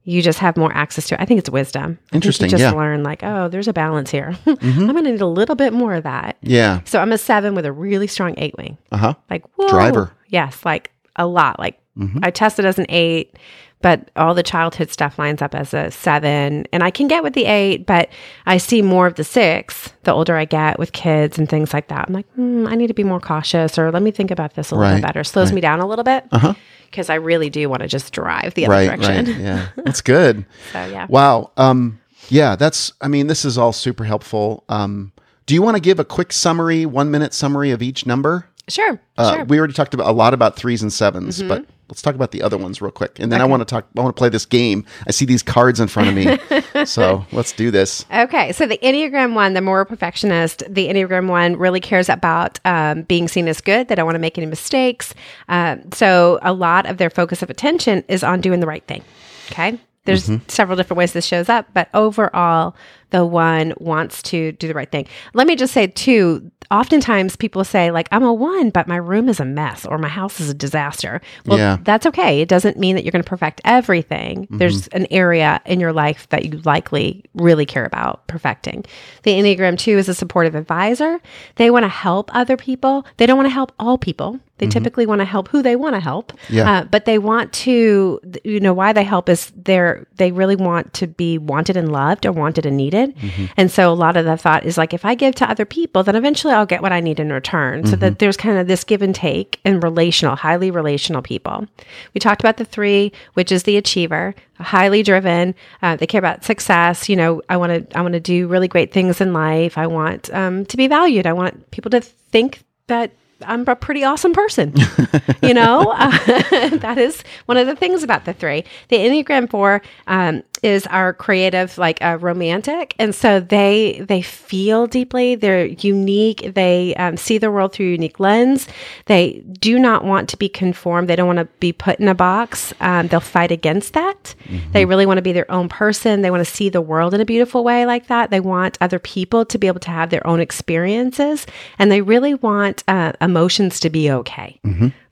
[0.03, 1.21] You just have more access to it.
[1.21, 1.99] I think it's wisdom.
[2.11, 2.69] Interesting, You just yeah.
[2.69, 2.77] Mm-hmm.
[2.79, 4.35] learn, like, oh, there's a balance here.
[4.47, 4.55] I'm
[4.87, 6.37] going to need a little bit more of that.
[6.41, 6.81] Yeah.
[6.85, 8.77] So I'm a seven with a really strong eight wing.
[8.91, 9.13] Uh huh.
[9.29, 9.67] Like, whoa.
[9.67, 10.11] Driver.
[10.27, 11.59] Yes, like a lot.
[11.59, 12.19] Like, Mm-hmm.
[12.23, 13.35] I tested as an eight,
[13.81, 16.65] but all the childhood stuff lines up as a seven.
[16.73, 18.09] And I can get with the eight, but
[18.45, 21.87] I see more of the six the older I get with kids and things like
[21.89, 22.07] that.
[22.07, 24.71] I'm like, hmm, I need to be more cautious, or let me think about this
[24.71, 25.23] a little Right, bit better.
[25.23, 26.53] Slows me down a little bit Uh huh.
[26.89, 28.85] because I really do want to just drive the other Right.
[28.99, 29.25] direction.
[29.25, 29.41] Right.
[29.41, 29.67] Yeah.
[29.77, 30.45] That's good.
[30.73, 31.05] So, yeah.
[31.09, 31.51] Wow.
[31.57, 31.99] Um,
[32.29, 34.63] yeah, that's, I mean, this is all super helpful.
[34.69, 35.11] Um,
[35.47, 38.45] do you want to give a quick summary, one minute summary of each number?
[38.67, 38.99] Sure.
[39.17, 39.39] Uh, sure.
[39.41, 39.47] Mm-hmm.
[39.49, 42.41] We already talked about a lot about threes and 7s but let's talk about the
[42.41, 43.19] other ones real quick.
[43.19, 44.85] And then I want to talk, I want to play this game.
[45.07, 46.85] I see these cards in front of me.
[46.85, 48.05] so let's do this.
[48.13, 53.01] Okay, so the Enneagram one, the moral perfectionist, the Enneagram one really cares about um,
[53.03, 53.87] being seen as good.
[53.87, 55.13] They don't want to make any mistakes.
[55.47, 59.03] Um, so a lot of their focus of attention is on doing the right thing.
[59.51, 62.75] Okay, there's several different ways this shows up, but overall,
[63.11, 65.07] the one wants to do the right thing.
[65.33, 69.27] Let me just say, too, oftentimes people say, like, I'm a one, but my room
[69.29, 71.19] is a mess or my house is a disaster.
[71.45, 71.77] Well, Yeah.
[71.83, 72.41] that's okay.
[72.41, 74.43] It doesn't mean that you're going to perfect everything.
[74.43, 74.57] Mm-hmm.
[74.59, 78.85] There's an area in your life that you likely really care about perfecting.
[79.23, 81.19] The Enneagram 2 is a supportive advisor.
[81.55, 83.05] They want to help other people.
[83.17, 84.39] They don't want to help all people.
[84.59, 86.33] They typically want to help who they want to help.
[86.49, 86.71] Yeah.
[86.71, 90.93] Uh, but they want to, you know, why they help is they're, they really want
[90.93, 93.15] to be wanted and loved or wanted and needed.
[93.57, 96.03] And so a lot of the thought is like, if I give to other people,
[96.03, 97.85] then eventually I'll get what I need in return.
[97.85, 101.65] So that there's kind of this give and take and relational, highly relational people.
[102.13, 105.55] We talked about the three, which is the achiever, highly driven.
[105.81, 107.09] Uh, they care about success.
[107.09, 109.77] You know, I want to, I want to do really great things in life.
[109.77, 111.25] I want um, to be valued.
[111.25, 113.11] I want people to think that
[113.45, 114.73] I'm a pretty awesome person.
[115.41, 116.11] you know, uh,
[116.77, 118.63] that is one of the things about the three.
[118.89, 124.87] The Enneagram four um, is our creative, like a romantic, and so they they feel
[124.87, 125.35] deeply.
[125.35, 126.53] They're unique.
[126.53, 128.67] They um, see the world through a unique lens.
[129.05, 131.07] They do not want to be conformed.
[131.07, 132.73] They don't want to be put in a box.
[132.81, 134.35] Um, they'll fight against that.
[134.71, 136.21] They really want to be their own person.
[136.21, 138.29] They want to see the world in a beautiful way like that.
[138.29, 141.45] They want other people to be able to have their own experiences,
[141.77, 144.59] and they really want uh, emotions to be okay.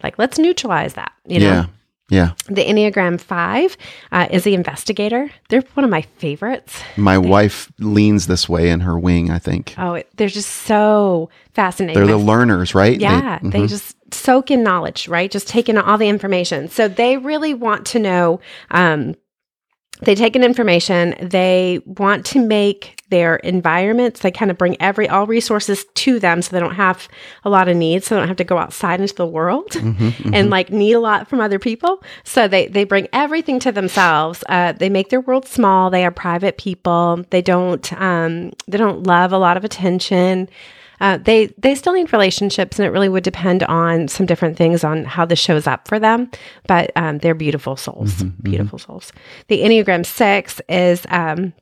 [0.03, 1.11] Like let's neutralize that.
[1.25, 1.45] You know.
[1.45, 1.65] Yeah.
[2.09, 2.31] Yeah.
[2.45, 3.77] The Enneagram 5
[4.13, 5.29] uh, is the investigator.
[5.49, 6.81] They're one of my favorites.
[6.95, 9.75] My wife leans this way in her wing, I think.
[9.77, 11.95] Oh, it, they're just so fascinating.
[12.01, 12.97] They're the learners, right?
[12.97, 15.29] They- yeah, they, just soak in knowledge, right?
[15.29, 16.69] Just take in all the information.
[16.69, 18.39] So they really want to know.
[18.71, 19.15] Um,
[20.01, 21.15] they take in information.
[21.21, 24.19] They want to make their environments.
[24.19, 27.07] They kind of bring every all resources to them, so they don't have
[27.43, 28.07] a lot of needs.
[28.07, 29.75] So they don't have to go outside into the world
[30.33, 32.03] and like need a lot from other people.
[32.23, 34.43] So they they bring everything to themselves.
[34.49, 35.89] Uh, they make their world small.
[35.89, 37.23] They are private people.
[37.29, 40.49] They don't um, they don't love a lot of attention.
[40.99, 44.83] Uh, they they still need relationships, and it really would depend on some different things
[44.83, 46.29] on how this shows up for them.
[46.67, 49.11] But um, they're beautiful souls, beautiful souls.
[49.47, 51.53] The Enneagram Six is um,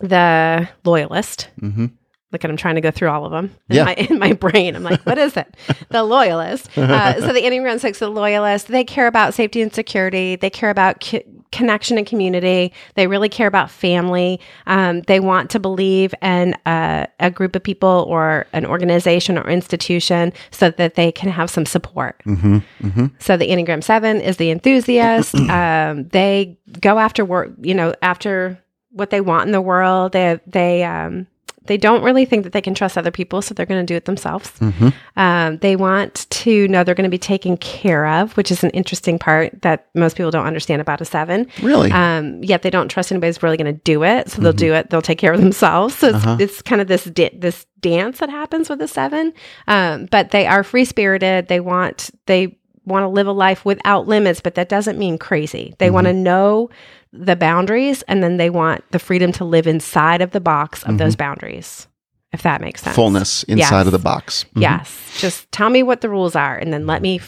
[0.00, 1.48] the loyalist.
[1.60, 1.92] Mhm.
[2.32, 3.84] Look at I'm trying to go through all of them in, Yeah.
[3.84, 4.74] my, in my brain.
[4.76, 5.56] I'm like, what is it?
[5.90, 6.68] the loyalist.
[6.76, 10.36] Uh, so the Enneagram Six, the loyalist, they care about safety and security.
[10.36, 11.22] They care about co-
[11.56, 12.72] connection and community.
[12.94, 14.38] They really care about family.
[14.66, 19.48] Um, they want to believe in a, a group of people or an organization or
[19.48, 22.22] institution so that they can have some support.
[22.26, 22.58] Mm-hmm.
[22.82, 23.06] Mm-hmm.
[23.18, 25.34] So the Enneagram Seven is the enthusiast.
[25.50, 30.12] um, they go after work, you know, after what they want in the world.
[30.12, 31.26] They they um,
[31.66, 33.96] they don't really think that they can trust other people, so they're going to do
[33.96, 34.50] it themselves.
[34.60, 34.88] Mm-hmm.
[35.16, 38.70] Um, they want to know they're going to be taken care of, which is an
[38.70, 41.46] interesting part that most people don't understand about a seven.
[41.62, 41.90] Really?
[41.90, 44.90] Um, yet they don't trust anybody's really going to do it, so they'll do it.
[44.90, 45.94] They'll take care of themselves.
[45.96, 46.36] So it's, Uh-huh.
[46.40, 49.32] it's kind of this di- this dance that happens with a seven.
[49.68, 51.48] Um, but they are free spirited.
[51.48, 55.74] They want they want to live a life without limits, but that doesn't mean crazy.
[55.78, 56.70] They want to know
[57.18, 60.98] the boundaries, and then they want the freedom to live inside of the box of
[60.98, 61.86] those boundaries.
[62.32, 62.94] If that makes sense.
[62.96, 63.86] Fullness inside Yes.
[63.86, 64.44] of the box.
[64.56, 64.62] Mhm.
[64.62, 65.18] Yes.
[65.18, 67.20] Just tell me what the rules are, and then let me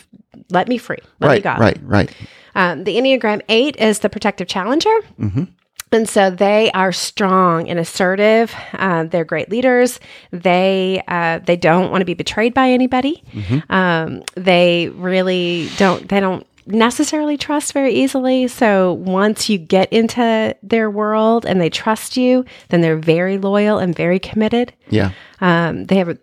[0.50, 0.98] let me free.
[1.20, 1.42] Let me Right.
[1.42, 1.54] go.
[1.58, 1.78] Right.
[1.82, 2.10] Right.
[2.54, 4.94] Um, the Enneagram 8 is the protective challenger.
[5.20, 5.44] Mm-hmm.
[5.92, 8.54] And so they are strong and assertive.
[8.74, 10.00] Uh, they're great leaders.
[10.32, 13.22] They uh, they don't want to be betrayed by anybody.
[13.34, 13.72] Mm-hmm.
[13.72, 16.06] Um, they really don't.
[16.08, 18.48] They don't necessarily trust very easily.
[18.48, 23.78] So once you get into their world and they trust you, then they're very loyal
[23.78, 24.72] and very committed.
[24.88, 25.12] Yeah.
[25.40, 26.18] Um, they have a,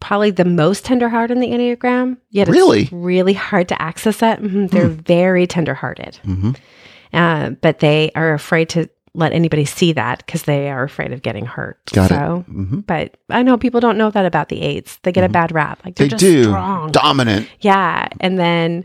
[0.00, 2.16] probably the most tender heart in the Enneagram.
[2.30, 4.40] Yet really, really hard to access that.
[4.40, 4.66] Mm-hmm.
[4.66, 5.06] They're mm.
[5.06, 6.18] very tenderhearted.
[6.24, 6.52] Mm-hmm.
[7.12, 11.22] Uh, but they are afraid to let anybody see that because they are afraid of
[11.22, 11.78] getting hurt.
[11.92, 12.52] Got so, it.
[12.52, 12.80] Mm-hmm.
[12.80, 14.98] but I know people don't know that about the eights.
[15.02, 15.30] They get mm-hmm.
[15.30, 15.80] a bad rap.
[15.84, 16.92] Like they do strong.
[16.92, 17.48] dominant.
[17.60, 18.84] Yeah, and then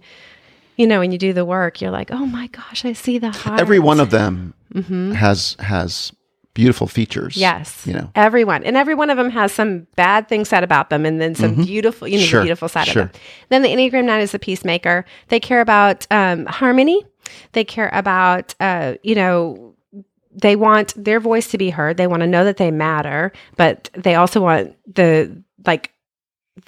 [0.75, 3.31] you know when you do the work, you're like, oh my gosh, I see the
[3.31, 3.59] heart.
[3.59, 5.13] Every one of them mm-hmm.
[5.13, 6.11] has has
[6.53, 7.37] beautiful features.
[7.37, 10.89] Yes, you know everyone, and every one of them has some bad things said about
[10.89, 11.63] them, and then some mm-hmm.
[11.63, 12.41] beautiful, you know, sure.
[12.41, 13.03] beautiful side sure.
[13.03, 13.21] of them.
[13.49, 15.05] Then the Enneagram Nine is the peacemaker.
[15.29, 17.03] They care about um, harmony.
[17.53, 19.75] They care about, uh, you know,
[20.31, 21.97] they want their voice to be heard.
[21.97, 25.91] They want to know that they matter, but they also want the like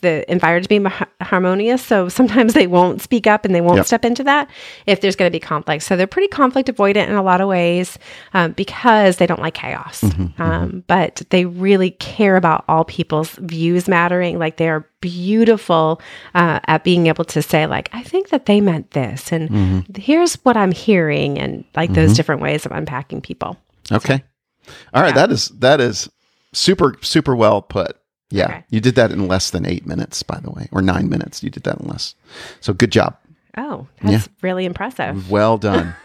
[0.01, 1.83] the environment to be harmonious.
[1.83, 3.85] So sometimes they won't speak up and they won't yep.
[3.85, 4.49] step into that
[4.85, 5.83] if there's going to be conflict.
[5.83, 7.97] So they're pretty conflict avoidant in a lot of ways
[8.33, 10.01] um, because they don't like chaos.
[10.01, 10.41] Mm-hmm, mm-hmm.
[10.41, 10.79] um, mm-hmm.
[10.87, 14.39] But they really care about all people's views mattering.
[14.39, 16.01] Like they are beautiful
[16.35, 20.01] uh, at being able to say, like, I think that they meant this, and mm-hmm.
[20.01, 22.15] here's what I'm hearing, and like those mm-hmm.
[22.15, 23.57] different ways of unpacking people.
[23.91, 24.23] Okay.
[24.65, 25.09] So, all right.
[25.09, 25.27] Yeah.
[25.27, 26.09] That is that is
[26.53, 27.97] super super well put.
[28.29, 28.45] Yeah.
[28.45, 28.63] Okay.
[28.69, 31.43] You did that in less than eight minutes, by the way, or nine minutes.
[31.43, 32.15] You did that in less.
[32.59, 33.17] So good job.
[33.57, 34.33] Oh, that's yeah.
[34.41, 35.31] really impressive.
[35.31, 35.95] Well done.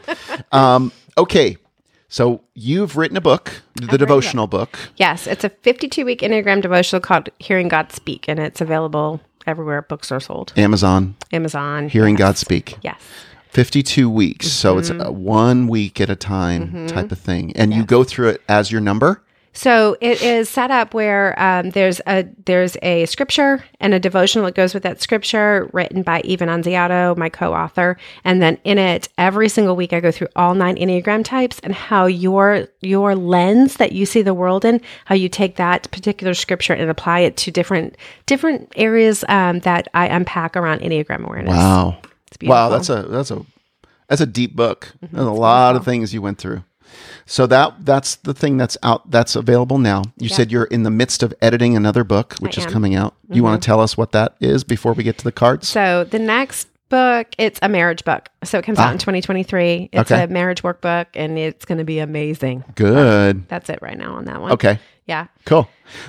[0.52, 1.56] um, okay.
[2.08, 4.78] So you've written a book, the I've devotional book.
[4.96, 9.82] Yes, it's a 52 week Enneagram devotional called Hearing God Speak, and it's available everywhere
[9.82, 10.52] books are sold.
[10.56, 11.16] Amazon.
[11.32, 11.88] Amazon.
[11.88, 12.18] Hearing yes.
[12.18, 12.78] God Speak.
[12.82, 13.00] Yes.
[13.50, 14.46] 52 weeks.
[14.46, 14.52] Mm-hmm.
[14.52, 16.86] So it's a one week at a time mm-hmm.
[16.86, 17.52] type of thing.
[17.56, 17.78] And yes.
[17.78, 19.22] you go through it as your number?
[19.58, 24.44] So it is set up where um, there's a there's a scripture and a devotional
[24.44, 29.08] that goes with that scripture, written by Eva Annunziato, my co-author, and then in it,
[29.18, 33.78] every single week I go through all nine enneagram types and how your your lens
[33.78, 37.36] that you see the world in, how you take that particular scripture and apply it
[37.38, 37.96] to different
[38.26, 41.56] different areas um, that I unpack around enneagram awareness.
[41.56, 41.98] Wow,
[42.42, 43.44] wow, that's a that's a
[44.06, 44.92] that's a deep book.
[45.04, 46.62] Mm-hmm, There's a lot of things you went through.
[47.26, 50.02] So that that's the thing that's out that's available now.
[50.16, 50.36] You yeah.
[50.36, 52.72] said you're in the midst of editing another book, which I is am.
[52.72, 53.14] coming out.
[53.24, 53.34] Mm-hmm.
[53.34, 55.68] You want to tell us what that is before we get to the cards?
[55.68, 58.28] So the next book, it's a marriage book.
[58.44, 58.88] So it comes ah.
[58.88, 59.90] out in 2023.
[59.92, 60.24] It's okay.
[60.24, 62.64] a marriage workbook and it's going to be amazing.
[62.74, 63.48] Good.
[63.48, 64.52] That's, that's, it right now on that one.
[64.52, 64.78] Okay.
[65.06, 65.26] Yeah.
[65.44, 65.68] Cool.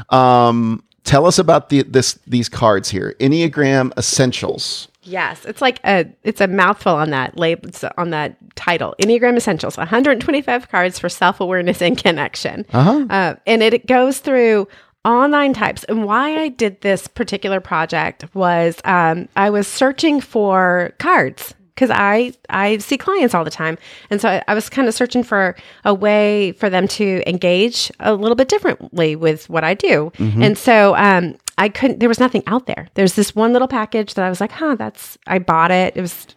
[0.10, 3.16] Um, tell us about the this these cards here.
[3.20, 4.89] Enneagram Essentials.
[5.04, 8.96] Yes, it's like a it's a mouthful on that label on that title.
[9.02, 12.66] Enneagram Essentials: 125 cards for self awareness and connection.
[12.74, 13.06] Uh-huh.
[13.10, 14.68] Uh, and it, it goes through
[15.06, 15.86] all nine types.
[15.86, 21.90] And why I did this particular project was um, I was searching for cards because
[21.92, 23.78] I I see clients all the time,
[24.10, 27.90] and so I, I was kind of searching for a way for them to engage
[28.02, 30.12] a little bit differently with what I do.
[30.18, 30.44] Mm-hmm.
[30.44, 32.88] And so um, I couldn't, there was nothing out there.
[32.96, 35.96] There's this one little package that I was like, huh, that's, I bought it.
[35.96, 36.28] It was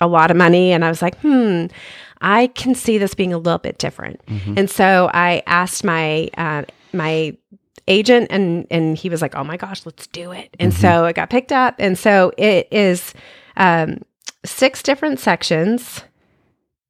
[0.00, 0.72] a lot of money.
[0.72, 1.66] And I was like, hmm,
[2.20, 4.20] I can see this being a little bit different.
[4.26, 4.54] Mm-hmm.
[4.58, 7.36] And so I asked my, uh, my,
[7.88, 10.80] agent and and he was like oh my gosh let's do it and mm-hmm.
[10.80, 13.14] so it got picked up and so it is
[13.56, 13.98] um,
[14.44, 16.02] six different sections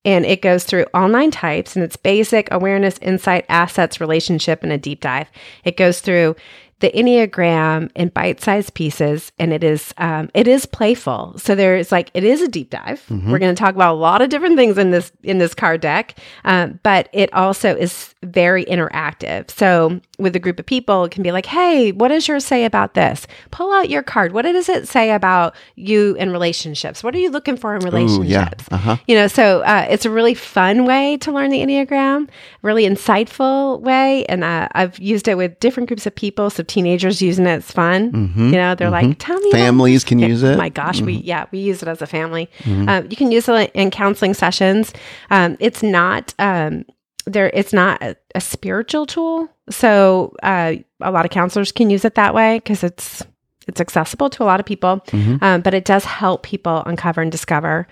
[0.06, 4.72] and it goes through all nine types and it's basic awareness insight assets relationship and
[4.72, 5.28] a deep dive
[5.64, 6.34] it goes through
[6.80, 11.34] the Enneagram in bite-sized pieces, and it is um, it is playful.
[11.38, 13.02] So there's like it is a deep dive.
[13.08, 13.30] Mm-hmm.
[13.30, 15.80] We're going to talk about a lot of different things in this in this card
[15.80, 19.50] deck, um, but it also is very interactive.
[19.50, 22.66] So with a group of people, it can be like, "Hey, what does yours say
[22.66, 23.26] about this?
[23.50, 24.32] Pull out your card.
[24.32, 27.02] What does it say about you in relationships?
[27.02, 28.64] What are you looking for in relationships?
[28.70, 28.76] Ooh, yeah.
[28.76, 28.96] uh-huh.
[29.08, 32.28] You know, so uh, it's a really fun way to learn the Enneagram,
[32.60, 36.50] really insightful way, and uh, I've used it with different groups of people.
[36.50, 37.56] So teenagers using it.
[37.56, 38.12] It's fun.
[38.12, 38.46] Mm-hmm.
[38.46, 39.08] You know, they're mm-hmm.
[39.08, 39.50] like, tell me.
[39.50, 40.56] Families can use it.
[40.56, 41.26] My gosh, we mm-hmm.
[41.26, 42.50] yeah, we use it as a family.
[42.60, 42.88] Mm-hmm.
[42.88, 44.92] Um, you can use it in counseling sessions.
[45.30, 46.84] Um, it's not um,
[47.26, 47.50] there.
[47.54, 49.48] It's not a, a spiritual tool.
[49.70, 53.24] So uh, a lot of counselors can use it that way because it's
[53.66, 55.00] it's accessible to a lot of people.
[55.08, 55.42] Mm-hmm.
[55.42, 57.86] Um, but it does help people uncover and discover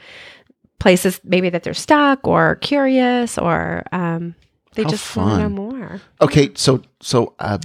[0.79, 4.35] places maybe that they're stuck or curious or um,
[4.75, 6.01] they How just want to know more.
[6.21, 7.59] Okay, so so uh,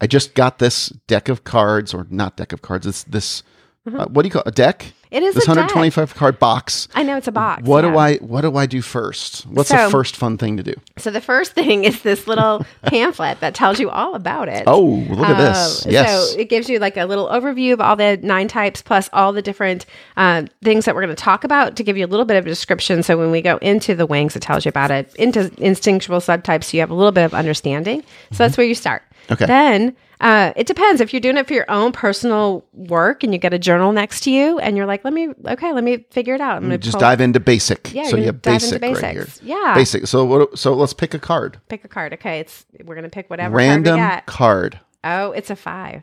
[0.00, 2.86] I just got this deck of cards, or not deck of cards.
[2.86, 3.42] It's this
[3.86, 4.92] Uh, what do you call a deck?
[5.10, 5.72] It is This a deck.
[5.72, 6.88] 125 card box.
[6.94, 7.62] I know it's a box.
[7.62, 7.90] What yeah.
[7.90, 9.44] do I what do I do first?
[9.46, 10.74] What's the first fun thing to do?
[10.98, 14.64] So the first thing is this little pamphlet that tells you all about it.
[14.66, 15.86] Oh, look at this.
[15.86, 16.32] Um, Yes.
[16.32, 19.32] So it gives you like a little overview of all the nine types plus all
[19.32, 19.86] the different
[20.18, 22.44] uh, things that we're going to talk about to give you a little bit of
[22.44, 23.02] a description.
[23.02, 25.14] So when we go into the wings, it tells you about it.
[25.14, 28.02] Into instinctual subtypes, so you have a little bit of understanding.
[28.32, 29.02] So that's where you start.
[29.30, 29.46] Okay.
[29.46, 33.38] Then uh, it depends if you're doing it for your own personal work and you
[33.38, 36.34] get a journal next to you and you're like, let me, okay, let me figure
[36.34, 36.56] it out.
[36.56, 37.92] I'm going to Just dive into basic.
[37.92, 39.28] Yeah, so you have basic right here.
[39.42, 39.74] Yeah.
[39.74, 40.06] Basic.
[40.06, 41.60] So what so let's pick a card.
[41.68, 42.14] pick a card.
[42.14, 44.80] Okay, it's we're going to pick whatever Random card card.
[45.04, 46.02] Oh, it's a five.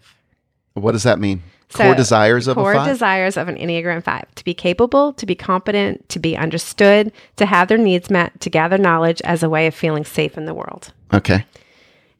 [0.73, 1.41] What does that mean?
[1.69, 2.88] So, core desires of core a five?
[2.88, 7.45] desires of an Enneagram 5 to be capable, to be competent, to be understood, to
[7.45, 10.53] have their needs met, to gather knowledge as a way of feeling safe in the
[10.53, 10.93] world.
[11.13, 11.45] okay.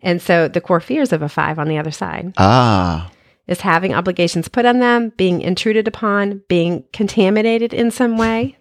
[0.06, 3.10] And so the core fears of a 5 on the other side Ah.
[3.47, 8.56] is having obligations put on them, being intruded upon, being contaminated in some way,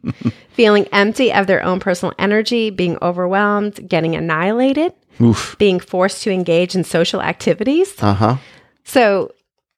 [0.50, 5.56] feeling empty of their own personal energy, being overwhelmed, getting annihilated, Oof.
[5.58, 7.94] being forced to engage in social activities.
[8.02, 8.36] Uh-huh.
[8.84, 9.32] So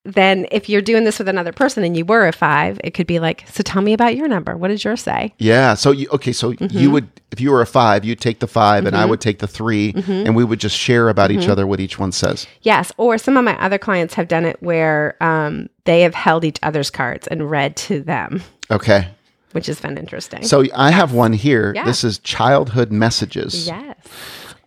[0.07, 3.07] then if you're doing this with another person and you were a five, it could
[3.07, 4.57] be like, so tell me about your number.
[4.57, 5.35] What did yours say?
[5.39, 5.75] Yeah.
[5.75, 6.79] So you okay, so Mm-hmm.
[6.79, 9.41] you would if you were a five, you'd take the 5 and I would take
[9.41, 10.11] the 3 Mm-hmm.
[10.13, 12.47] and we would just share about each other what each one says.
[12.63, 12.93] Yes.
[12.97, 16.59] Or some of my other clients have done it where um, they have held each
[16.63, 19.09] other's cards and read to them, Okay.
[19.53, 20.45] which has been interesting.
[20.45, 21.73] So I have one here.
[21.75, 21.85] Yeah.
[21.85, 23.67] This is childhood messages.
[23.67, 23.97] yes.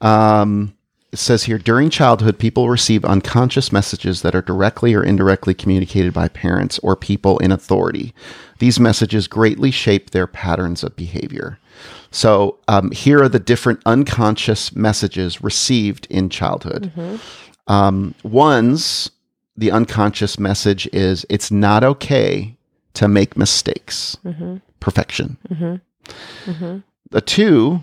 [0.02, 0.76] Um,
[1.12, 6.14] it says here during childhood, people receive unconscious messages that are directly or indirectly communicated
[6.14, 8.14] by parents or people in authority.
[8.60, 11.57] These messages greatly shape their patterns of behavior.
[12.12, 16.91] So um, here are the different unconscious messages received in childhood.
[17.68, 19.10] Um, one's
[19.57, 22.55] the unconscious message is it's not okay
[22.93, 24.16] to make mistakes.
[24.80, 25.38] Perfection.
[27.12, 27.82] The two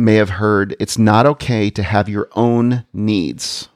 [0.00, 3.68] may have heard it's not okay to have your own needs.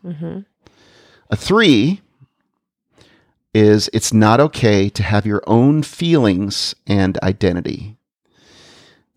[1.31, 2.01] A three
[3.55, 7.97] is it's not okay to have your own feelings and identity.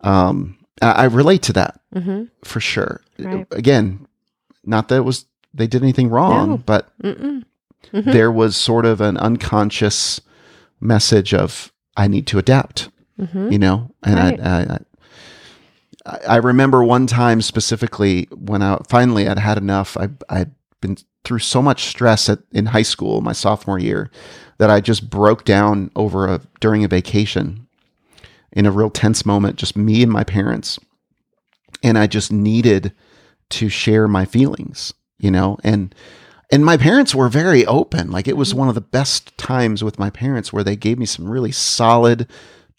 [0.01, 3.01] Um, I I relate to that hmm for sure.
[3.19, 3.47] Right.
[3.51, 4.07] Again,
[4.63, 6.57] not that it was they did anything wrong, No.
[6.57, 7.43] but Mm-mm.
[7.91, 10.21] there was sort of an unconscious
[10.79, 12.89] message of I need to adapt,
[13.19, 13.51] Mhm.
[13.51, 14.39] you know, and Right.
[14.39, 14.79] I, I, I,
[16.27, 19.97] I remember one time specifically when I finally I'd had enough.
[19.97, 20.51] I I'd
[20.81, 24.09] been through so much stress at, in high school, my sophomore year,
[24.59, 27.67] that I just broke down over a during a vacation
[28.53, 30.79] in a real tense moment, just me and my parents,
[31.83, 32.93] and I just needed
[33.49, 35.93] to share my feelings, you know, and
[36.49, 38.09] and my parents were very open.
[38.11, 41.05] Like it was one of the best times with my parents where they gave me
[41.05, 42.27] some really solid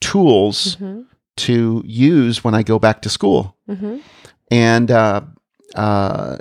[0.00, 1.04] tools Mhm.
[1.38, 3.56] To use when I go back to school.
[3.68, 4.00] Mhm.
[4.50, 5.22] And uh,
[5.74, 6.38] uh,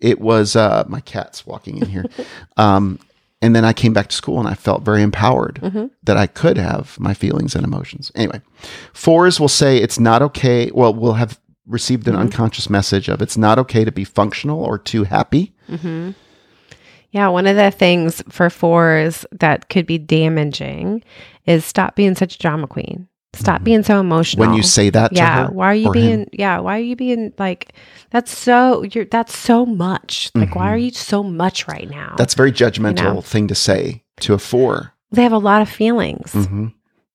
[0.00, 2.04] it was uh, my cat's walking in here.
[2.56, 2.98] um,
[3.42, 5.90] and then I came back to school and I felt very empowered Mhm.
[6.04, 8.10] that I could have my feelings and emotions.
[8.14, 8.40] Anyway,
[8.92, 10.70] fours will say it's not okay.
[10.74, 14.78] Well, we'll have received an unconscious message of it's not okay to be functional or
[14.78, 15.52] too happy.
[15.70, 16.10] Mm-hmm.
[17.10, 21.02] Yeah, one of the things for fours that could be damaging
[21.46, 23.08] is stop being such a drama queen.
[23.38, 24.46] Stop being so emotional.
[24.46, 26.20] When you say that to yeah, why are you being?
[26.20, 26.28] him.
[26.32, 27.72] Yeah, why are you being like?
[28.10, 28.82] That's so.
[28.82, 29.04] You're.
[29.04, 30.30] That's so much.
[30.34, 32.08] Like, why are you so much right now?
[32.08, 32.16] Mm-hmm.
[32.16, 33.20] That's a very judgmental know.
[33.20, 34.92] thing to say to a four.
[35.10, 36.32] they have a lot of feelings.
[36.32, 36.68] hmm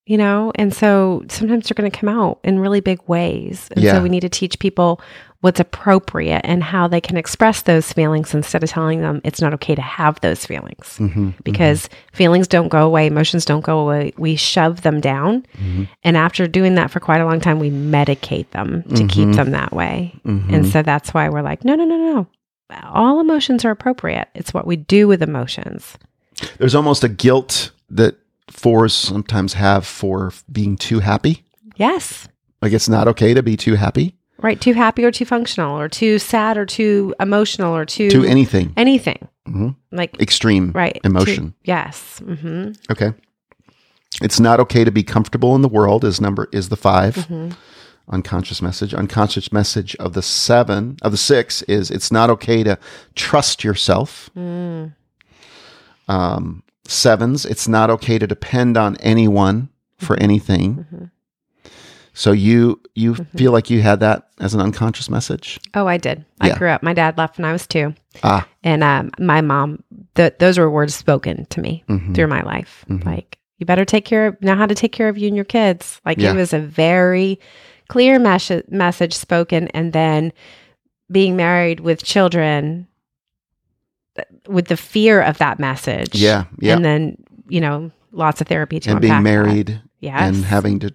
[0.10, 0.52] you know?
[0.56, 3.68] And so sometimes they're going to come out in really big ways.
[3.72, 3.94] And Yeah.
[3.94, 5.00] so we need to teach people
[5.42, 9.54] what's appropriate and how they can express those feelings instead of telling them it's not
[9.54, 10.98] okay to have those feelings.
[10.98, 14.12] Hmm because feelings don't go away emotions don't go away.
[14.18, 15.46] We shove them down.
[15.58, 15.84] Mm-hmm.
[16.04, 19.52] and after doing that for quite a long time we medicate them to keep them
[19.52, 20.14] that way.
[20.26, 20.54] Mm-hmm.
[20.54, 22.28] and so that's why we're like no no no no.
[22.84, 24.28] All emotions are appropriate.
[24.36, 25.98] It's what we do with emotions.
[26.58, 28.18] There's almost a guilt that
[28.50, 31.44] fours sometimes have for being too happy.
[31.78, 32.28] yes
[32.62, 35.90] Like it's not okay to be too happy, Right, too happy or too functional or
[35.90, 38.72] too sad or too emotional or too to anything.
[38.78, 39.28] anything.
[39.48, 39.76] Mhm.
[39.92, 41.50] Like Extreme right, emotion.
[41.50, 42.20] too- yes.
[42.26, 43.14] hmm Okay.
[44.22, 47.50] It's not okay to be comfortable in the world is number is the 5 Mm-hmm.
[48.12, 48.94] Unconscious message.
[48.96, 52.78] Unconscious message of the seven of the six is it's not okay to
[53.16, 54.32] trust yourself.
[54.36, 54.94] Mm.
[56.08, 60.24] Um, sevens, it's not okay to depend on anyone for Mm-hmm.
[60.24, 61.12] anything.
[62.14, 65.60] So you you feel like you had that as an unconscious message.
[65.74, 66.26] Oh, I did.
[66.44, 66.54] Yeah.
[66.56, 66.84] I grew up.
[66.84, 69.84] My dad left when I was two, Ah, and um, my mom.
[70.16, 72.16] Th- those were words spoken to me Mhm.
[72.16, 72.84] through my life.
[72.90, 73.06] Mhm.
[73.06, 75.46] Like You better take care of know how to take care of you and your
[75.46, 76.02] kids.
[76.06, 76.32] Like Yeah.
[76.34, 77.40] it was a very
[77.88, 80.34] clear mes- message spoken, and then
[81.12, 82.88] being married with children
[84.48, 86.16] with the fear of that message.
[86.16, 86.46] Yeah.
[86.60, 86.76] Yeah.
[86.76, 87.18] and then
[87.48, 90.94] you know lots of therapy to And being married Yes, and having to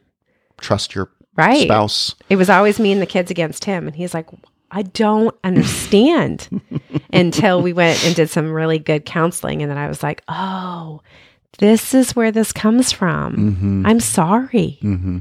[0.61, 1.63] trust your right.
[1.63, 2.15] spouse.
[2.31, 3.87] It was always me and the kids against him.
[3.87, 4.29] And he's like,
[4.71, 6.49] I don't understand
[7.13, 9.63] until we went and did some really good counseling.
[9.63, 11.03] And then I was like, oh,
[11.59, 13.37] this is where this comes from.
[13.37, 13.87] Mm-hmm.
[13.87, 14.79] I'm sorry.
[14.83, 15.19] Mm-hmm.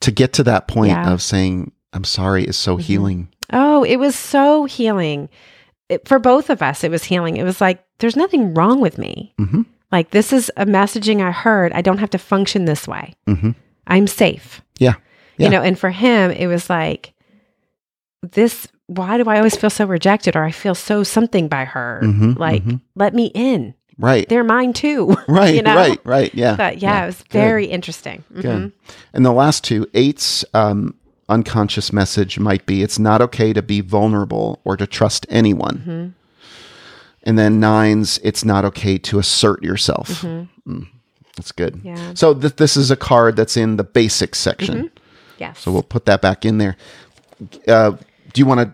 [0.00, 1.10] To get to that point Yeah.
[1.12, 2.80] of saying, I'm sorry is so Mhm.
[2.82, 3.28] healing.
[3.52, 5.28] Oh, it was so healing.
[5.90, 7.36] It, for both of us, it was healing.
[7.36, 9.34] It was like, there's nothing wrong with me.
[9.40, 9.62] Mm-hmm.
[9.92, 11.72] Like, this is a messaging I heard.
[11.72, 13.14] I don't have to function this way.
[13.26, 13.50] Mm-hmm.
[13.86, 14.62] I'm safe.
[14.78, 14.94] Yeah.
[15.36, 15.46] Yeah.
[15.46, 17.12] You know, and for him, it was like,
[18.22, 22.00] this, why do I always feel so rejected or I feel so something by her?
[22.04, 22.80] Mhm, Like, mhm.
[22.94, 23.74] let me in.
[23.98, 24.28] Right.
[24.28, 25.16] They're mine too.
[25.28, 25.54] Right.
[25.54, 25.74] you know?
[25.74, 26.00] Right.
[26.04, 26.34] Right.
[26.34, 26.56] Yeah.
[26.56, 28.24] But yeah, it was very interesting.
[28.32, 28.42] Mhm.
[28.42, 28.72] Good.
[29.12, 30.94] And the last two eights, um,
[31.30, 35.82] unconscious message might be it's not okay to be vulnerable or to trust anyone.
[35.86, 36.12] Mhm.
[37.22, 40.22] And then nines, it's not okay to assert yourself.
[40.22, 40.48] Mhm.
[40.68, 40.86] Mm,
[41.36, 41.80] that's good.
[41.84, 42.12] Yeah.
[42.14, 44.76] So th- this is a card that's in the basics section.
[44.76, 44.86] Mm-hmm.
[45.38, 45.58] Yes.
[45.60, 46.76] So we'll put that back in there.
[47.68, 47.92] Uh,
[48.32, 48.72] do you want to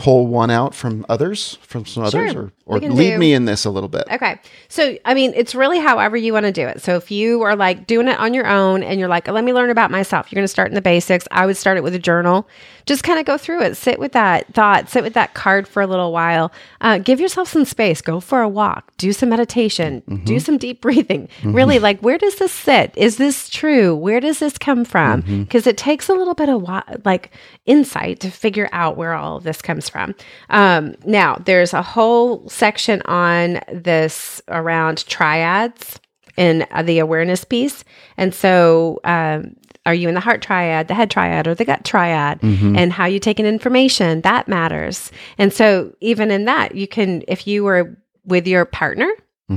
[0.00, 2.50] pull one out from others, from some others, Sure.
[2.64, 4.04] or, or lead do- me in this a little bit?
[4.10, 4.40] Okay.
[4.68, 6.80] So, I mean, it's really however you want to do it.
[6.80, 9.52] So, if you are like doing it on your own and you're like, let me
[9.52, 11.28] learn about myself, you're going to start in the basics.
[11.30, 12.48] I would start it with a journal.
[12.86, 13.76] Just kind of go through it.
[13.76, 16.50] Sit with that thought, sit with that card for a little while.
[16.80, 18.00] Uh, give yourself some space.
[18.00, 18.90] Go for a walk.
[18.96, 20.02] Do some meditation.
[20.08, 20.24] Mm-hmm.
[20.24, 21.28] Do some deep breathing.
[21.44, 22.94] Really, like, where does this sit?
[22.96, 23.94] Is this true?
[23.94, 25.22] Where does this come from?
[25.22, 25.42] Mm-hmm.
[25.42, 26.62] Because it takes a little bit of
[27.04, 27.30] like
[27.66, 30.14] insight to figure out where all of this comes from.
[30.48, 36.00] Um, now, there's a whole section on this around triads
[36.36, 37.84] in uh, the awareness piece.
[38.16, 41.84] And so, um, are you in the heart triad, the head triad, or the gut
[41.84, 42.38] triad?
[42.42, 45.10] And how you take in information that matters.
[45.38, 49.10] And so, even in that, you can, if you were with your partner,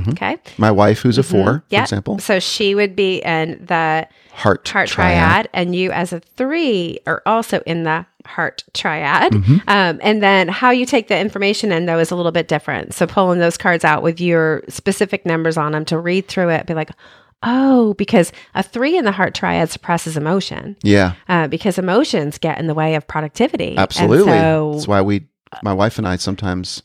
[0.08, 1.66] okay, My wife, who's a 4 Mm-hmm.
[1.68, 1.82] yeah.
[1.82, 6.98] example, So she would be in the heart, heart triad, and you as a three
[7.06, 9.32] are also in the heart triad.
[9.32, 9.56] Mm-hmm.
[9.68, 12.94] Um, and then how you take the information in though is a little bit different.
[12.94, 16.66] So pulling those cards out with your specific numbers on them to read through it,
[16.66, 16.90] be like,
[17.42, 20.76] oh, because a three in the heart triad suppresses emotion.
[20.82, 23.70] Yeah, Uh, because emotions get in the way of productivity.
[23.70, 24.32] And absolutely.
[24.32, 25.26] so- That's why we,
[25.62, 26.82] my wife and I, sometimes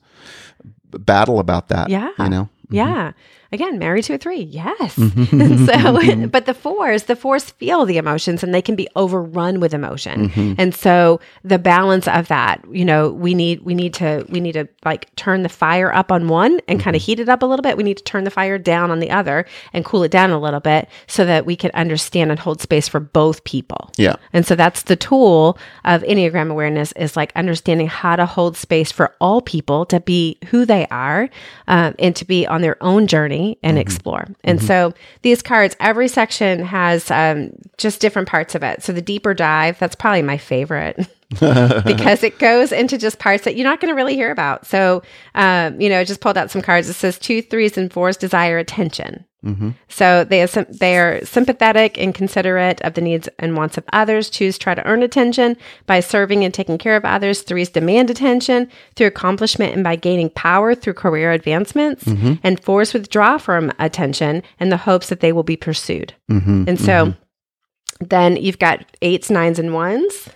[0.91, 1.89] battle about that.
[1.89, 2.09] Yeah.
[2.19, 2.49] you know.
[2.69, 3.13] Yeah.
[3.51, 4.41] Again, married to a three.
[4.41, 4.95] Yes.
[4.95, 5.65] Mm-hmm.
[6.19, 9.73] so, but the fours, the fours feel the emotions and they can be overrun with
[9.73, 10.29] emotion.
[10.29, 10.53] Mm-hmm.
[10.59, 14.53] And so the balance of that, you know, we need, we need to, we need
[14.53, 16.95] to like turn the fire up on one and kind Mm-hmm.
[16.95, 17.77] of heat it up a little bit.
[17.77, 20.39] We need to turn the fire down on the other and cool it down a
[20.39, 23.91] little bit so that we can understand and hold space for both people.
[23.95, 24.15] Yeah.
[24.33, 28.91] And so that's the tool of Enneagram awareness is like understanding how to hold space
[28.91, 31.29] for all people to be who they are
[31.67, 34.27] um, and to be on their own journey and explore.
[34.43, 38.83] And so these cards, every section has um, just different parts of it.
[38.83, 41.07] So the deeper dive, that's probably my favorite.
[41.29, 44.65] because it goes into just parts that you're not going to really hear about.
[44.65, 45.03] So,
[45.35, 46.89] um, you know, just pulled out some cards.
[46.89, 49.25] It says two, threes, and fours desire attention.
[49.45, 49.69] Mm-hmm.
[49.87, 54.29] So they are, they are sympathetic and considerate of the needs and wants of others.
[54.29, 57.41] Twos try to earn attention by serving and taking care of others.
[57.41, 62.05] Threes demand attention through accomplishment and by gaining power through career advancements.
[62.43, 66.13] And fours withdraw from attention in the hopes that they will be pursued.
[66.29, 66.65] Mm-hmm.
[66.67, 67.13] And so
[68.01, 70.29] then you've got eights, nines, and ones.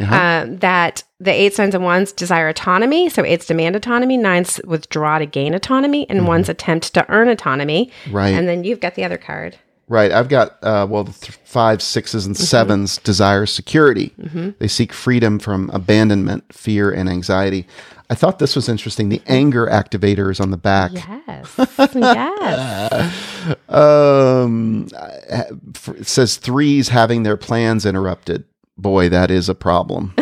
[0.00, 0.14] Uh-huh.
[0.44, 3.08] Um, that the eights, nines, and ones desire autonomy.
[3.08, 7.90] So eights demand autonomy, nines withdraw to gain autonomy, and ones attempt to earn autonomy.
[8.10, 8.30] right.
[8.34, 9.58] And then you've got the other card.
[9.88, 10.10] Right.
[10.10, 12.30] I've got, uh, well, the th- five, sixes, Mm-hmm.
[12.30, 14.14] and sevens desire security.
[14.58, 17.66] They seek freedom from abandonment, fear, and anxiety.
[18.08, 19.08] I thought this was interesting.
[19.10, 20.92] The anger activator is on the back.
[20.94, 21.54] Yes.
[21.94, 23.28] yes.
[23.68, 28.44] Um, it says threes having their plans interrupted.
[28.82, 30.14] Boy, that is a problem.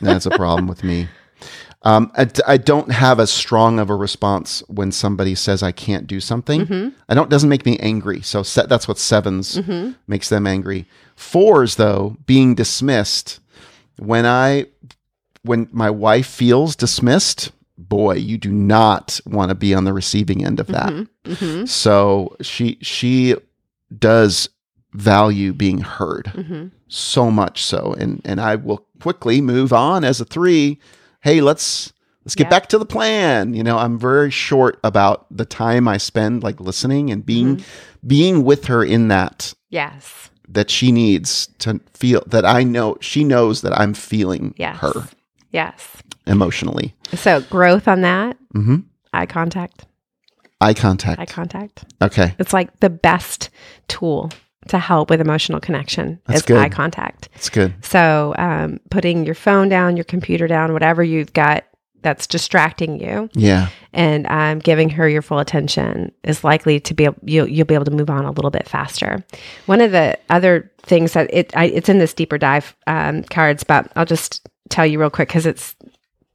[0.00, 1.08] That's a problem with me.
[1.82, 6.06] Um, I, I don't have as strong of a response when somebody says I can't
[6.06, 6.94] do something.
[7.08, 8.22] I don't doesn't make me angry.
[8.22, 10.86] So se- that's what 7s makes them angry.
[11.14, 13.38] Fours though, being dismissed.
[13.98, 14.66] When I
[15.42, 20.44] when my wife feels dismissed, boy, you do not want to be on the receiving
[20.44, 21.06] end of that.
[21.26, 23.36] hmm So she she
[23.96, 24.48] does
[24.94, 30.20] value being heard hmm so much so and and I will quickly move on as
[30.20, 30.78] a 3
[31.22, 31.92] hey let's
[32.24, 32.50] let's get yep.
[32.50, 33.54] back to the plan.
[33.54, 38.06] You know, I'm very short about the time I spend like listening and being mm-hmm.
[38.06, 39.54] being with her in that.
[39.70, 40.30] Yes.
[40.48, 44.76] That she needs to feel that I know she knows that I'm feeling yes.
[44.78, 45.08] her.
[45.50, 45.96] Yes.
[46.26, 46.94] Emotionally.
[47.14, 48.36] So growth on that.
[48.54, 48.76] Mm-hmm.
[49.12, 49.86] Eye contact.
[50.60, 51.20] Eye contact.
[51.20, 51.84] Eye contact.
[52.02, 52.34] Okay.
[52.38, 53.50] It's like the best
[53.88, 54.30] tool
[54.68, 56.58] to help with emotional connection That's is good.
[56.58, 57.28] eye contact.
[57.34, 57.74] That's good.
[57.84, 61.64] So, um, putting your phone down, your computer down, whatever you've got
[62.04, 63.28] that's distracting you.
[63.32, 63.68] Yeah.
[63.92, 67.86] And um, giving her your full attention is likely to be you'll, you'll be able
[67.86, 69.24] to move on a little bit faster.
[69.66, 73.64] One of the other things that it I, it's in this deeper dive um, cards,
[73.64, 75.74] but I'll just tell you real quick because it's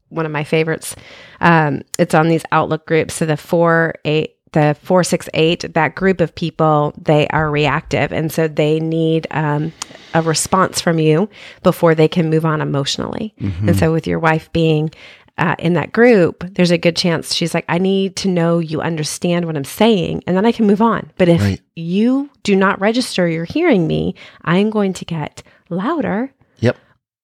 [0.10, 0.96] one of my favorites.
[1.40, 3.14] Um, it's on these Outlook groups.
[3.14, 8.48] So the four eight the 468 that group of people they are reactive and so
[8.48, 9.72] they need um,
[10.14, 11.30] a response from you
[11.64, 13.70] before they can move on emotionally mm-hmm.
[13.70, 14.92] and so with your wife being
[15.38, 18.82] uh, in that group there's a good chance she's like i need to know you
[18.82, 21.62] understand what i'm saying and then i can move on but if right.
[21.76, 26.76] you do not register you're hearing me i'm going to get louder yep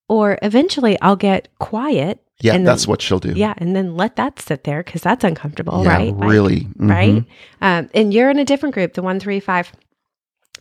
[0.08, 3.34] or eventually i'll get quiet yeah, and that's then, what she'll do.
[3.36, 6.14] Yeah, and then let that sit there because that's uncomfortable, yeah, right?
[6.16, 6.90] Really, like, mm-hmm.
[6.90, 7.24] right?
[7.62, 9.72] Um, and you're in a different group, the one three five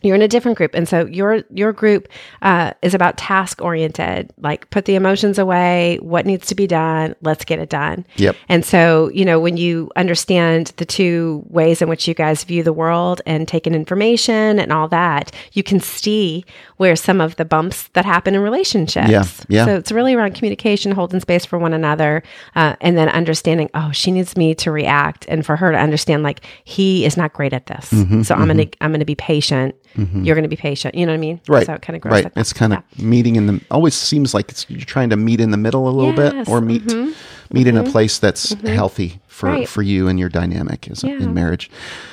[0.01, 0.75] you're in a different group.
[0.75, 2.07] And so your your group
[2.41, 7.15] uh, is about task oriented like put the emotions away what needs to be done
[7.21, 8.05] let's get it done.
[8.17, 8.35] Yep.
[8.49, 12.63] And so you know when you understand the two ways in which you guys view
[12.63, 16.45] the world and take in information and all that you can see
[16.77, 19.09] where some of the bumps that happen in relationships.
[19.09, 19.65] Yeah, yeah.
[19.65, 22.21] so it's really around communication holding space for one another
[22.55, 26.23] uh, and then understanding oh she needs me to react and for her to understand
[26.23, 27.91] like he is not great at this.
[27.91, 28.41] Mm-hmm, so mm-hmm.
[28.41, 30.23] i'm gonna i'm gonna be patient mm-hmm.
[30.23, 30.95] you're going to be patient.
[30.95, 31.41] You know what I mean?
[31.47, 31.65] Right.
[31.65, 32.13] So it kind of grows.
[32.13, 32.23] Right.
[32.25, 33.05] Like it's kind of yeah.
[33.05, 33.61] meeting in the.
[33.71, 36.33] Always seems like it's you're trying to meet in the middle a little yes.
[36.33, 37.11] bit, or meet mm-hmm.
[37.53, 37.91] meet in a mm-hmm.
[37.91, 38.67] place that's mm-hmm.
[38.67, 39.69] healthy for right.
[39.69, 41.13] for you and your dynamic as, yeah.
[41.13, 41.69] in marriage.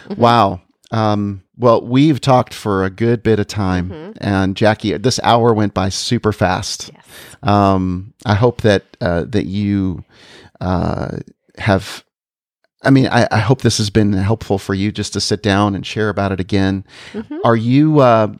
[0.09, 0.21] Mm-hmm.
[0.21, 0.61] Wow.
[0.91, 4.13] Um, well, we've talked for a good bit of time, mm-hmm.
[4.21, 6.91] and Jackie, this hour went by super fast.
[6.93, 7.05] Yes.
[7.43, 10.05] Um, I hope that uh, that you
[10.61, 11.19] uh,
[11.59, 12.05] have
[12.83, 15.75] I mean, I, I, hope this has been helpful for you just to sit down
[15.75, 16.85] and share about it again.
[17.13, 17.37] Mm-hmm.
[17.45, 18.35] Are you uh,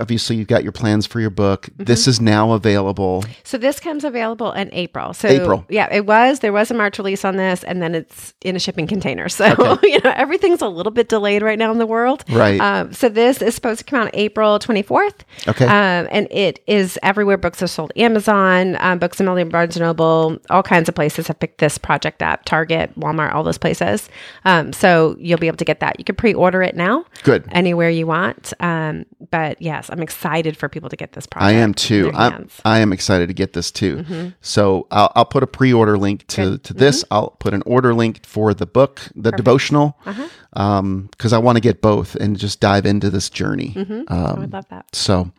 [0.00, 1.66] obviously you've got your plans for your book.
[1.66, 1.84] Mm-hmm.
[1.84, 3.24] This is now available.
[3.44, 5.14] So this comes available in April.
[5.14, 5.64] So April.
[5.68, 6.40] Yeah, it was.
[6.40, 9.28] There was a March release on this, and then it's in a shipping container.
[9.36, 9.88] So okay.
[9.92, 12.24] you know everything's a little bit delayed right now in the world.
[12.30, 12.58] Right.
[12.58, 15.24] Um, so this is supposed to come out April twenty fourth.
[15.46, 15.66] Okay.
[15.66, 17.92] Um, and it is everywhere books are sold.
[17.96, 21.76] Amazon, um, Books a Million, Barnes and Noble, all kinds of places have picked this
[21.76, 22.46] project up.
[22.46, 24.08] Target, Walmart, all those places.
[24.46, 25.98] Um, so you'll be able to get that.
[25.98, 27.04] You can pre order it now.
[27.24, 27.46] Good.
[27.50, 28.54] Anywhere you want.
[28.60, 29.04] Um,
[29.46, 31.48] but yes, I'm excited for people to get this product.
[31.48, 32.10] I am too.
[32.14, 33.98] I'm, I am excited to get this too.
[33.98, 34.28] Mm-hmm.
[34.40, 36.64] So I'll, I'll, put a pre-order link to, Good.
[36.64, 37.04] to this.
[37.04, 37.14] Mm-hmm.
[37.14, 39.36] I'll put an order link for the book, the Perfect.
[39.36, 40.78] devotional, because uh-huh.
[40.78, 43.72] um, I want to get both and just dive into this journey.
[43.76, 44.12] Mm-hmm.
[44.12, 44.86] Um, I would love that.
[44.92, 45.30] So,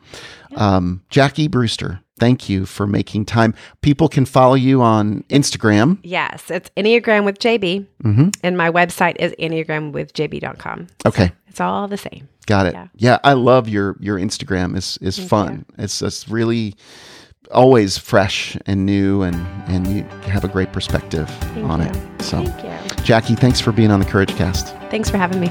[0.51, 0.77] yeah.
[0.77, 3.53] um, Jackie Brewster, thank you for making time.
[3.82, 5.99] People can follow you on Instagram.
[6.03, 7.86] Yes, it's Enneagram with JB.
[8.03, 8.30] Mm-hmm.
[8.43, 10.88] And my website is enneagramwithjb.com.
[11.05, 11.28] Okay.
[11.28, 12.28] So it's all the same.
[12.45, 12.74] Got it.
[12.74, 12.88] Yeah.
[12.95, 14.78] yeah, I love your your Instagram.
[14.78, 15.65] is is fun.
[15.78, 15.84] You.
[15.84, 16.76] It's it's really
[17.51, 19.36] always fresh and new and
[19.68, 21.88] and you have a great perspective Thank on you.
[21.88, 22.22] it.
[22.22, 22.63] So Thank
[22.97, 23.03] you.
[23.03, 24.76] Jackie, thanks for being on the Courage Cast.
[24.89, 25.47] Thanks for having me.